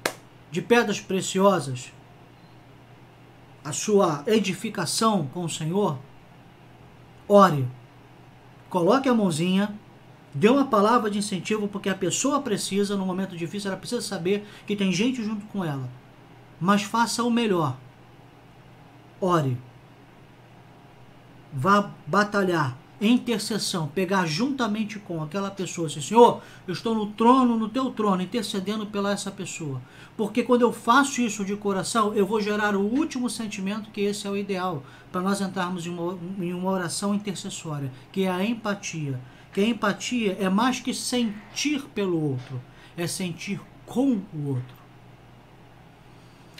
de 0.52 0.62
pedras 0.62 1.00
preciosas 1.00 1.92
a 3.64 3.72
sua 3.72 4.22
edificação 4.26 5.26
com 5.34 5.44
o 5.44 5.48
Senhor? 5.48 5.98
Ore. 7.26 7.66
Coloque 8.70 9.08
a 9.08 9.14
mãozinha, 9.14 9.74
dê 10.32 10.48
uma 10.48 10.66
palavra 10.66 11.10
de 11.10 11.18
incentivo, 11.18 11.66
porque 11.66 11.88
a 11.88 11.94
pessoa 11.94 12.40
precisa, 12.40 12.96
no 12.96 13.04
momento 13.04 13.36
difícil, 13.36 13.70
ela 13.70 13.80
precisa 13.80 14.00
saber 14.00 14.46
que 14.66 14.76
tem 14.76 14.92
gente 14.92 15.22
junto 15.24 15.44
com 15.46 15.64
ela. 15.64 15.88
Mas 16.60 16.82
faça 16.82 17.24
o 17.24 17.30
melhor. 17.30 17.76
Ore. 19.20 19.56
Vá 21.52 21.90
batalhar 22.06 22.76
intercessão, 23.00 23.86
pegar 23.86 24.26
juntamente 24.26 24.98
com 24.98 25.22
aquela 25.22 25.50
pessoa, 25.50 25.86
assim, 25.86 26.00
Senhor, 26.00 26.42
eu 26.66 26.72
estou 26.72 26.94
no 26.94 27.06
trono, 27.06 27.56
no 27.56 27.68
teu 27.68 27.90
trono, 27.90 28.22
intercedendo 28.22 28.86
pela 28.86 29.12
essa 29.12 29.30
pessoa. 29.30 29.80
Porque 30.16 30.42
quando 30.42 30.62
eu 30.62 30.72
faço 30.72 31.20
isso 31.20 31.44
de 31.44 31.54
coração, 31.56 32.12
eu 32.14 32.26
vou 32.26 32.40
gerar 32.40 32.74
o 32.74 32.80
último 32.80 33.30
sentimento, 33.30 33.90
que 33.90 34.00
esse 34.00 34.26
é 34.26 34.30
o 34.30 34.36
ideal, 34.36 34.82
para 35.12 35.20
nós 35.20 35.40
entrarmos 35.40 35.86
em 35.86 35.90
uma, 35.90 36.18
em 36.40 36.52
uma 36.52 36.70
oração 36.70 37.14
intercessória, 37.14 37.92
que 38.10 38.24
é 38.24 38.30
a 38.30 38.44
empatia. 38.44 39.20
Que 39.52 39.60
a 39.60 39.66
empatia 39.66 40.36
é 40.40 40.48
mais 40.48 40.80
que 40.80 40.92
sentir 40.92 41.82
pelo 41.94 42.20
outro, 42.20 42.60
é 42.96 43.06
sentir 43.06 43.60
com 43.86 44.20
o 44.34 44.48
outro. 44.48 44.78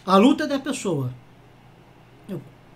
A 0.06 0.16
luta 0.16 0.44
é 0.44 0.46
da 0.46 0.58
pessoa 0.58 1.12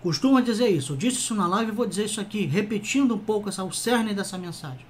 costuma 0.03 0.41
dizer 0.41 0.67
isso. 0.67 0.91
Eu 0.91 0.97
disse 0.97 1.19
isso 1.19 1.33
na 1.33 1.47
live 1.47 1.71
e 1.71 1.75
vou 1.75 1.85
dizer 1.85 2.03
isso 2.03 2.19
aqui, 2.19 2.45
repetindo 2.45 3.15
um 3.15 3.17
pouco 3.17 3.47
essa, 3.47 3.63
o 3.63 3.71
cerne 3.71 4.13
dessa 4.13 4.37
mensagem. 4.37 4.85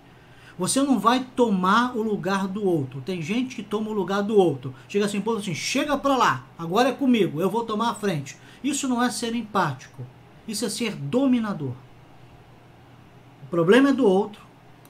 Você 0.57 0.81
não 0.81 0.99
vai 0.99 1.23
tomar 1.35 1.95
o 1.95 2.01
lugar 2.01 2.47
do 2.47 2.65
outro. 2.65 2.99
Tem 3.01 3.21
gente 3.21 3.55
que 3.55 3.61
toma 3.61 3.91
o 3.91 3.93
lugar 3.93 4.23
do 4.23 4.35
outro. 4.35 4.73
Chega 4.89 5.05
assim, 5.05 5.21
pô, 5.21 5.35
assim, 5.35 5.53
chega 5.53 5.95
para 5.95 6.17
lá, 6.17 6.47
agora 6.57 6.89
é 6.89 6.93
comigo, 6.93 7.39
eu 7.39 7.49
vou 7.49 7.63
tomar 7.63 7.91
a 7.91 7.95
frente. 7.95 8.37
Isso 8.63 8.87
não 8.87 9.03
é 9.03 9.11
ser 9.11 9.35
empático. 9.35 10.03
Isso 10.47 10.65
é 10.65 10.69
ser 10.69 10.95
dominador. 10.95 11.73
O 13.43 13.47
problema 13.51 13.89
é 13.89 13.93
do 13.93 14.05
outro. 14.05 14.41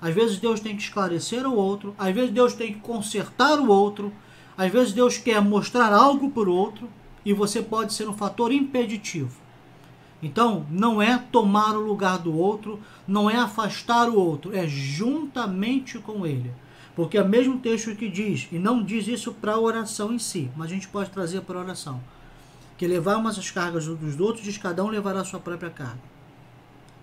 Às 0.02 0.16
vezes 0.16 0.38
Deus 0.38 0.62
tem 0.62 0.76
que 0.76 0.84
esclarecer 0.84 1.46
o 1.46 1.54
outro. 1.54 1.94
Às 1.98 2.16
vezes 2.16 2.32
Deus 2.32 2.54
tem 2.54 2.74
que 2.74 2.80
consertar 2.80 3.60
o 3.60 3.70
outro. 3.70 4.14
Às 4.58 4.72
vezes 4.72 4.94
Deus 4.94 5.18
quer 5.18 5.42
mostrar 5.42 5.94
algo 5.94 6.30
para 6.32 6.50
o 6.50 6.56
outro. 6.56 6.90
E 7.26 7.34
você 7.34 7.62
pode 7.62 7.94
ser 7.94 8.08
um 8.08 8.14
fator 8.14 8.52
impeditivo. 8.52 9.43
Então, 10.24 10.66
não 10.72 11.02
é 11.02 11.18
tomar 11.18 11.76
o 11.76 11.86
lugar 11.86 12.18
do 12.18 12.34
outro, 12.34 12.80
não 13.06 13.30
é 13.30 13.36
afastar 13.36 14.08
o 14.08 14.18
outro, 14.18 14.56
é 14.56 14.66
juntamente 14.66 16.00
com 16.00 16.26
ele. 16.26 16.50
Porque 16.96 17.18
é 17.18 17.22
o 17.22 17.28
mesmo 17.28 17.60
texto 17.60 17.94
que 17.94 18.08
diz, 18.08 18.48
e 18.50 18.58
não 18.58 18.82
diz 18.82 19.06
isso 19.06 19.34
para 19.34 19.56
a 19.56 19.60
oração 19.60 20.14
em 20.14 20.18
si, 20.20 20.50
mas 20.56 20.68
a 20.68 20.74
gente 20.74 20.88
pode 20.88 21.10
trazer 21.10 21.42
para 21.42 21.60
a 21.60 21.64
oração. 21.64 22.00
Que 22.78 22.88
levar 22.88 23.18
umas 23.18 23.38
as 23.38 23.52
cargas 23.52 23.86
dos 23.86 24.18
outros, 24.18 24.46
diz 24.46 24.58
cada 24.58 24.82
um 24.86 24.88
levará 24.88 25.20
a 25.20 25.26
sua 25.26 25.42
própria 25.42 25.70
carga. 25.70 26.00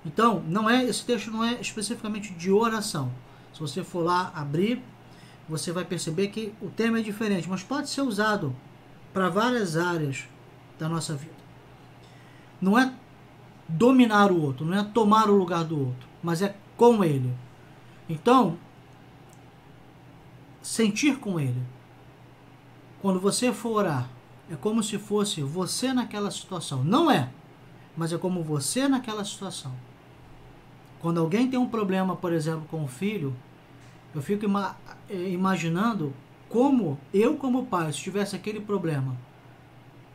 Então, 0.06 0.42
não 0.48 0.70
é 0.70 0.82
esse 0.82 1.04
texto 1.04 1.30
não 1.30 1.44
é 1.44 1.60
especificamente 1.60 2.32
de 2.32 2.50
oração. 2.50 3.12
Se 3.52 3.60
você 3.60 3.84
for 3.84 4.02
lá 4.02 4.32
abrir, 4.34 4.82
você 5.46 5.72
vai 5.72 5.84
perceber 5.84 6.28
que 6.28 6.54
o 6.62 6.70
tema 6.70 7.00
é 7.00 7.02
diferente, 7.02 7.50
mas 7.50 7.62
pode 7.62 7.90
ser 7.90 8.00
usado 8.00 8.56
para 9.12 9.28
várias 9.28 9.76
áreas 9.76 10.24
da 10.78 10.88
nossa 10.88 11.14
vida. 11.14 11.34
Não 12.62 12.78
é 12.78 12.94
dominar 13.76 14.30
o 14.30 14.40
outro, 14.40 14.64
não 14.64 14.78
é 14.78 14.84
tomar 14.84 15.28
o 15.28 15.36
lugar 15.36 15.64
do 15.64 15.78
outro, 15.78 16.08
mas 16.22 16.42
é 16.42 16.54
com 16.76 17.04
ele. 17.04 17.32
Então, 18.08 18.56
sentir 20.62 21.18
com 21.18 21.38
ele. 21.38 21.62
Quando 23.00 23.20
você 23.20 23.52
for 23.52 23.76
orar, 23.78 24.08
é 24.50 24.56
como 24.56 24.82
se 24.82 24.98
fosse 24.98 25.42
você 25.42 25.92
naquela 25.92 26.30
situação. 26.30 26.82
Não 26.84 27.10
é, 27.10 27.30
mas 27.96 28.12
é 28.12 28.18
como 28.18 28.42
você 28.42 28.88
naquela 28.88 29.24
situação. 29.24 29.72
Quando 31.00 31.20
alguém 31.20 31.48
tem 31.48 31.58
um 31.58 31.68
problema, 31.68 32.14
por 32.14 32.32
exemplo, 32.32 32.66
com 32.70 32.84
o 32.84 32.88
filho, 32.88 33.34
eu 34.14 34.20
fico 34.20 34.44
ima 34.44 34.76
eh, 35.08 35.30
imaginando 35.30 36.12
como 36.48 36.98
eu, 37.14 37.36
como 37.36 37.66
pai, 37.66 37.92
se 37.92 38.00
tivesse 38.00 38.34
aquele 38.34 38.60
problema, 38.60 39.16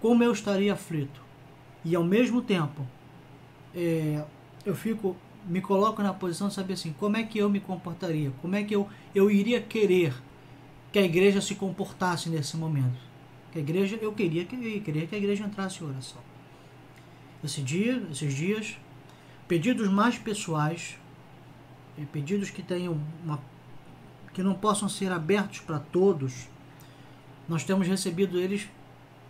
como 0.01 0.21
eu 0.21 0.31
estaria 0.33 0.73
aflito 0.73 1.21
E 1.83 1.95
ao 1.95 2.03
mesmo 2.03 2.41
tempo, 2.41 2.85
é, 3.75 4.23
eu 4.65 4.75
fico, 4.75 5.15
me 5.45 5.61
coloco 5.61 6.01
na 6.01 6.13
posição 6.13 6.47
de 6.47 6.53
saber 6.53 6.73
assim, 6.73 6.93
como 6.93 7.17
é 7.17 7.23
que 7.23 7.37
eu 7.37 7.49
me 7.49 7.59
comportaria, 7.59 8.31
como 8.41 8.55
é 8.55 8.63
que 8.63 8.75
eu, 8.75 8.87
eu 9.13 9.29
iria 9.29 9.61
querer 9.61 10.13
que 10.91 10.99
a 10.99 11.03
igreja 11.03 11.41
se 11.41 11.55
comportasse 11.55 12.29
nesse 12.29 12.55
momento. 12.55 12.97
Que 13.51 13.59
a 13.59 13.61
igreja, 13.61 13.97
eu 14.01 14.13
queria 14.13 14.45
que, 14.45 14.55
eu 14.55 14.81
queria 14.81 15.05
que 15.05 15.13
a 15.15 15.17
igreja 15.17 15.43
entrasse 15.43 15.83
em 15.83 15.87
oração. 15.87 16.21
Esse 17.43 17.61
dia, 17.61 18.01
esses 18.11 18.33
dias, 18.33 18.77
pedidos 19.47 19.89
mais 19.89 20.17
pessoais, 20.17 20.97
pedidos 22.11 22.49
que 22.49 22.63
tenham 22.63 22.99
uma, 23.23 23.39
que 24.33 24.41
não 24.41 24.53
possam 24.53 24.89
ser 24.89 25.11
abertos 25.11 25.59
para 25.59 25.79
todos, 25.79 26.47
nós 27.47 27.63
temos 27.63 27.87
recebido 27.87 28.39
eles 28.39 28.67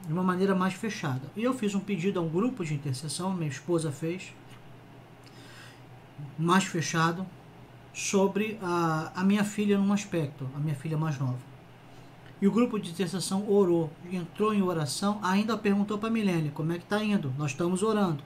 de 0.06 0.14
uma 0.14 0.24
maneira 0.24 0.54
mais 0.54 0.74
fechada. 0.74 1.22
E 1.36 1.44
eu 1.44 1.54
fiz 1.54 1.74
um 1.74 1.80
pedido 1.80 2.20
a 2.20 2.22
um 2.22 2.30
grupo 2.30 2.64
de 2.64 2.74
intercessão, 2.74 3.34
minha 3.34 3.50
esposa 3.50 3.92
fez, 3.92 4.34
mais 6.38 6.64
fechado, 6.64 7.26
sobre 7.94 8.60
a, 8.62 9.12
a 9.16 9.24
minha 9.24 9.44
filha 9.44 9.78
num 9.78 9.92
aspecto, 9.94 10.48
a 10.56 10.60
minha 10.60 10.76
filha 10.76 10.98
mais 10.98 11.18
nova. 11.18 11.40
E 12.42 12.48
o 12.48 12.52
grupo 12.52 12.78
de 12.78 12.92
intercessão 12.92 13.50
orou, 13.50 13.90
entrou 14.12 14.54
em 14.54 14.62
oração, 14.62 15.20
ainda 15.24 15.58
perguntou 15.58 15.98
para 15.98 16.10
a 16.10 16.12
Milene 16.12 16.52
como 16.52 16.74
é 16.74 16.78
que 16.78 16.84
está 16.84 17.02
indo. 17.04 17.34
Nós 17.38 17.52
estamos 17.52 17.82
orando. 17.82 18.22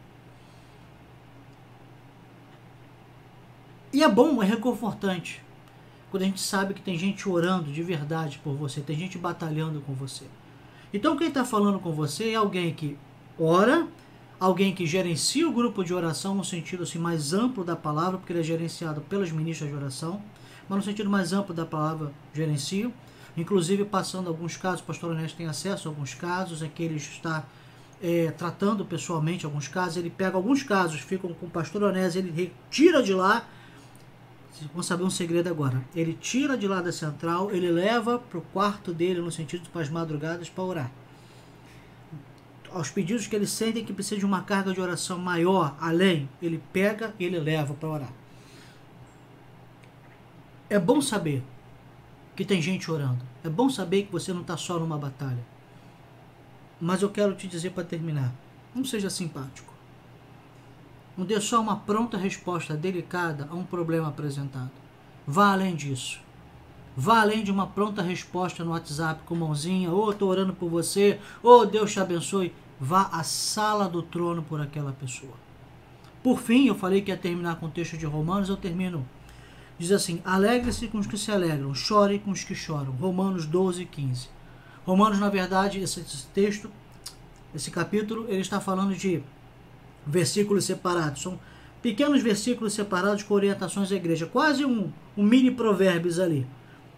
E 3.93 4.03
é 4.03 4.09
bom, 4.09 4.41
é 4.41 4.45
reconfortante. 4.45 5.41
Quando 6.09 6.23
a 6.23 6.25
gente 6.25 6.41
sabe 6.41 6.73
que 6.73 6.81
tem 6.81 6.97
gente 6.97 7.29
orando 7.29 7.71
de 7.71 7.83
verdade 7.83 8.39
por 8.43 8.55
você, 8.55 8.81
tem 8.81 8.97
gente 8.97 9.17
batalhando 9.17 9.81
com 9.81 9.93
você. 9.93 10.25
Então 10.93 11.15
quem 11.15 11.27
está 11.27 11.45
falando 11.45 11.79
com 11.79 11.91
você 11.91 12.31
é 12.31 12.35
alguém 12.35 12.73
que 12.73 12.97
ora, 13.37 13.87
alguém 14.39 14.73
que 14.73 14.85
gerencia 14.85 15.47
o 15.47 15.51
grupo 15.51 15.83
de 15.83 15.93
oração 15.93 16.33
no 16.33 16.43
sentido 16.43 16.83
assim, 16.83 16.97
mais 16.97 17.33
amplo 17.33 17.63
da 17.63 17.75
palavra, 17.75 18.17
porque 18.17 18.33
ele 18.33 18.39
é 18.39 18.43
gerenciado 18.43 19.01
pelas 19.01 19.31
ministras 19.31 19.69
de 19.69 19.75
oração, 19.75 20.21
mas 20.67 20.77
no 20.79 20.83
sentido 20.83 21.09
mais 21.09 21.31
amplo 21.31 21.53
da 21.53 21.65
palavra 21.65 22.11
gerencio. 22.33 22.91
Inclusive 23.37 23.85
passando 23.85 24.27
alguns 24.27 24.57
casos, 24.57 24.81
o 24.81 24.83
pastor 24.85 25.11
Ernesto 25.13 25.37
tem 25.37 25.47
acesso 25.47 25.87
a 25.87 25.91
alguns 25.91 26.13
casos 26.13 26.63
em 26.63 26.69
que 26.69 26.83
ele 26.83 26.95
está 26.95 27.45
é, 28.01 28.31
tratando 28.31 28.83
pessoalmente 28.83 29.45
alguns 29.45 29.67
casos, 29.67 29.97
ele 29.97 30.09
pega 30.09 30.35
alguns 30.35 30.63
casos, 30.63 30.99
ficam 31.01 31.33
com 31.33 31.45
o 31.45 31.49
pastor 31.49 31.83
Onésio, 31.83 32.19
ele 32.19 32.31
retira 32.31 33.03
de 33.03 33.13
lá 33.13 33.45
Vamos 34.71 34.85
saber 34.85 35.03
um 35.03 35.09
segredo 35.09 35.47
agora. 35.47 35.81
Ele 35.95 36.13
tira 36.13 36.57
de 36.57 36.67
lá 36.67 36.81
da 36.81 36.91
central, 36.91 37.51
ele 37.51 37.71
leva 37.71 38.19
para 38.19 38.37
o 38.37 38.41
quarto 38.41 38.93
dele, 38.93 39.21
no 39.21 39.31
sentido 39.31 39.69
para 39.69 39.81
as 39.81 39.89
madrugadas, 39.89 40.49
para 40.49 40.63
orar. 40.63 40.91
Aos 42.71 42.89
pedidos 42.89 43.25
que 43.25 43.35
ele 43.35 43.47
sente 43.47 43.83
que 43.83 43.93
precisa 43.93 44.19
de 44.19 44.25
uma 44.25 44.43
carga 44.43 44.73
de 44.73 44.81
oração 44.81 45.17
maior, 45.17 45.75
além, 45.79 46.29
ele 46.41 46.61
pega 46.71 47.13
e 47.17 47.25
ele 47.25 47.39
leva 47.39 47.73
para 47.73 47.89
orar. 47.89 48.13
É 50.69 50.77
bom 50.77 51.01
saber 51.01 51.41
que 52.35 52.45
tem 52.45 52.61
gente 52.61 52.91
orando. 52.91 53.25
É 53.43 53.49
bom 53.49 53.69
saber 53.69 54.03
que 54.03 54.11
você 54.11 54.31
não 54.31 54.41
está 54.41 54.55
só 54.55 54.77
numa 54.77 54.97
batalha. 54.97 55.43
Mas 56.79 57.01
eu 57.01 57.09
quero 57.09 57.35
te 57.35 57.47
dizer 57.47 57.71
para 57.71 57.83
terminar: 57.83 58.33
não 58.75 58.85
seja 58.85 59.09
simpático. 59.09 59.68
Não 61.19 61.25
dê 61.25 61.41
só 61.41 61.59
uma 61.59 61.75
pronta 61.75 62.17
resposta 62.17 62.77
delicada 62.77 63.45
a 63.51 63.53
um 63.53 63.65
problema 63.65 64.07
apresentado. 64.07 64.71
Vá 65.27 65.51
além 65.51 65.75
disso. 65.75 66.21
Vá 66.95 67.19
além 67.19 67.43
de 67.43 67.51
uma 67.51 67.67
pronta 67.67 68.01
resposta 68.01 68.63
no 68.63 68.71
WhatsApp 68.71 69.23
com 69.25 69.35
mãozinha, 69.35 69.91
ou 69.91 70.05
oh, 70.05 70.11
estou 70.11 70.29
orando 70.29 70.53
por 70.53 70.69
você, 70.69 71.19
ou 71.43 71.59
oh, 71.59 71.65
Deus 71.65 71.91
te 71.91 71.99
abençoe. 71.99 72.53
Vá 72.79 73.09
à 73.11 73.21
sala 73.21 73.89
do 73.89 74.01
trono 74.01 74.41
por 74.43 74.61
aquela 74.61 74.93
pessoa. 74.93 75.33
Por 76.23 76.39
fim, 76.39 76.67
eu 76.67 76.75
falei 76.75 77.01
que 77.01 77.11
ia 77.11 77.17
terminar 77.17 77.57
com 77.57 77.65
o 77.65 77.69
texto 77.69 77.97
de 77.97 78.05
Romanos, 78.05 78.47
eu 78.47 78.55
termino. 78.55 79.05
Diz 79.77 79.91
assim: 79.91 80.21
Alegre-se 80.23 80.87
com 80.87 80.99
os 80.99 81.05
que 81.05 81.17
se 81.17 81.33
alegram, 81.33 81.75
chore 81.75 82.19
com 82.19 82.31
os 82.31 82.45
que 82.45 82.55
choram. 82.55 82.93
Romanos 82.93 83.45
12, 83.45 83.83
15. 83.83 84.29
Romanos, 84.85 85.19
na 85.19 85.27
verdade, 85.27 85.81
esse 85.81 86.01
texto, 86.33 86.71
esse 87.53 87.69
capítulo, 87.69 88.25
ele 88.29 88.39
está 88.39 88.61
falando 88.61 88.95
de 88.95 89.21
versículos 90.05 90.65
separados. 90.65 91.21
São 91.21 91.39
pequenos 91.81 92.21
versículos 92.21 92.73
separados 92.73 93.23
com 93.23 93.33
orientações 93.33 93.91
à 93.91 93.95
igreja. 93.95 94.25
Quase 94.25 94.65
um, 94.65 94.91
um 95.17 95.23
mini 95.23 95.51
provérbios 95.51 96.19
ali. 96.19 96.45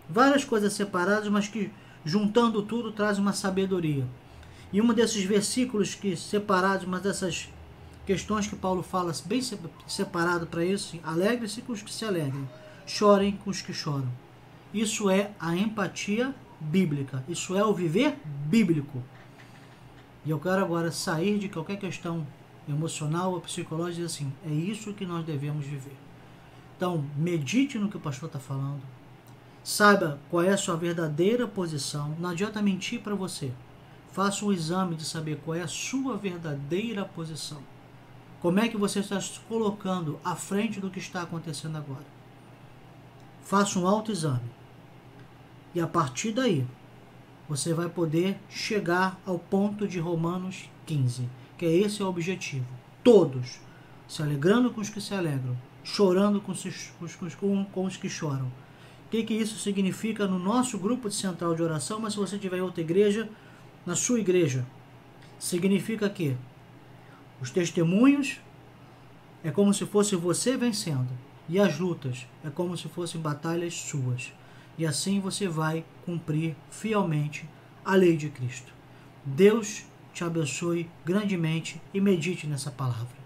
Várias 0.09 0.43
coisas 0.43 0.73
separadas, 0.73 1.29
mas 1.29 1.47
que 1.47 1.71
juntando 2.03 2.61
tudo 2.63 2.91
traz 2.91 3.17
uma 3.17 3.33
sabedoria. 3.33 4.05
E 4.73 4.81
um 4.81 4.93
desses 4.93 5.23
versículos 5.23 5.95
que 5.95 6.15
separados, 6.15 6.85
mas 6.85 7.01
dessas 7.01 7.49
questões 8.05 8.47
que 8.47 8.55
Paulo 8.55 8.81
fala 8.81 9.11
bem 9.25 9.41
separado 9.87 10.47
para 10.47 10.65
isso, 10.65 10.97
alegre-se 11.03 11.61
com 11.61 11.73
os 11.73 11.81
que 11.81 11.93
se 11.93 12.05
alegram, 12.05 12.47
chorem 12.85 13.33
com 13.43 13.49
os 13.49 13.61
que 13.61 13.73
choram. 13.73 14.09
Isso 14.73 15.09
é 15.09 15.31
a 15.39 15.55
empatia 15.55 16.33
bíblica, 16.59 17.23
isso 17.27 17.55
é 17.55 17.63
o 17.63 17.73
viver 17.73 18.17
bíblico. 18.25 19.03
E 20.25 20.29
eu 20.29 20.39
quero 20.39 20.61
agora 20.61 20.91
sair 20.91 21.37
de 21.37 21.49
qualquer 21.49 21.77
questão 21.77 22.25
emocional 22.67 23.33
ou 23.33 23.41
psicológica, 23.41 24.05
assim, 24.05 24.31
é 24.45 24.49
isso 24.49 24.93
que 24.93 25.05
nós 25.05 25.25
devemos 25.25 25.65
viver. 25.65 25.97
Então, 26.77 27.05
medite 27.15 27.77
no 27.77 27.89
que 27.89 27.97
o 27.97 27.99
pastor 27.99 28.27
está 28.27 28.39
falando. 28.39 28.81
Saiba 29.63 30.19
qual 30.29 30.43
é 30.43 30.49
a 30.49 30.57
sua 30.57 30.75
verdadeira 30.75 31.47
posição. 31.47 32.15
Não 32.19 32.29
adianta 32.29 32.61
mentir 32.61 33.01
para 33.01 33.13
você. 33.13 33.51
Faça 34.11 34.43
um 34.43 34.51
exame 34.51 34.95
de 34.95 35.05
saber 35.05 35.39
qual 35.45 35.55
é 35.55 35.61
a 35.61 35.67
sua 35.67 36.17
verdadeira 36.17 37.05
posição. 37.05 37.59
Como 38.41 38.59
é 38.59 38.67
que 38.67 38.77
você 38.77 38.99
está 38.99 39.21
se 39.21 39.39
colocando 39.41 40.19
à 40.23 40.35
frente 40.35 40.79
do 40.79 40.89
que 40.89 40.97
está 40.97 41.21
acontecendo 41.21 41.77
agora. 41.77 42.05
Faça 43.43 43.77
um 43.77 43.87
autoexame. 43.87 44.49
E 45.75 45.79
a 45.79 45.87
partir 45.87 46.31
daí, 46.31 46.65
você 47.47 47.73
vai 47.73 47.87
poder 47.87 48.39
chegar 48.49 49.19
ao 49.25 49.37
ponto 49.37 49.87
de 49.87 49.99
Romanos 49.99 50.69
15 50.85 51.40
que 51.61 51.65
é 51.67 51.77
esse 51.77 52.01
o 52.01 52.07
objetivo. 52.07 52.65
Todos 53.03 53.59
se 54.07 54.19
alegrando 54.23 54.71
com 54.71 54.81
os 54.81 54.89
que 54.89 54.99
se 54.99 55.13
alegram, 55.13 55.55
chorando 55.83 56.41
com 56.41 56.51
os, 56.51 56.91
com, 57.39 57.63
com 57.65 57.85
os 57.85 57.97
que 57.97 58.09
choram. 58.09 58.47
O 58.47 59.09
que, 59.11 59.21
que 59.21 59.35
isso 59.35 59.59
significa 59.59 60.25
no 60.25 60.39
nosso 60.39 60.79
grupo 60.79 61.07
de 61.07 61.13
central 61.13 61.53
de 61.53 61.61
oração, 61.61 61.99
mas 61.99 62.13
se 62.13 62.19
você 62.19 62.39
tiver 62.39 62.57
em 62.57 62.61
outra 62.61 62.81
igreja, 62.81 63.29
na 63.85 63.95
sua 63.95 64.19
igreja? 64.19 64.65
Significa 65.37 66.09
que 66.09 66.35
os 67.39 67.51
testemunhos 67.51 68.39
é 69.43 69.51
como 69.51 69.71
se 69.71 69.85
fosse 69.85 70.15
você 70.15 70.57
vencendo, 70.57 71.09
e 71.47 71.59
as 71.59 71.77
lutas 71.77 72.25
é 72.43 72.49
como 72.49 72.75
se 72.75 72.87
fossem 72.87 73.21
batalhas 73.21 73.75
suas. 73.75 74.33
E 74.79 74.83
assim 74.85 75.19
você 75.19 75.47
vai 75.47 75.85
cumprir 76.07 76.55
fielmente 76.71 77.47
a 77.85 77.93
lei 77.93 78.17
de 78.17 78.29
Cristo. 78.29 78.73
Deus 79.23 79.90
te 80.13 80.23
abençoe 80.23 80.89
grandemente 81.05 81.81
e 81.93 82.01
medite 82.01 82.47
nessa 82.47 82.71
palavra. 82.71 83.20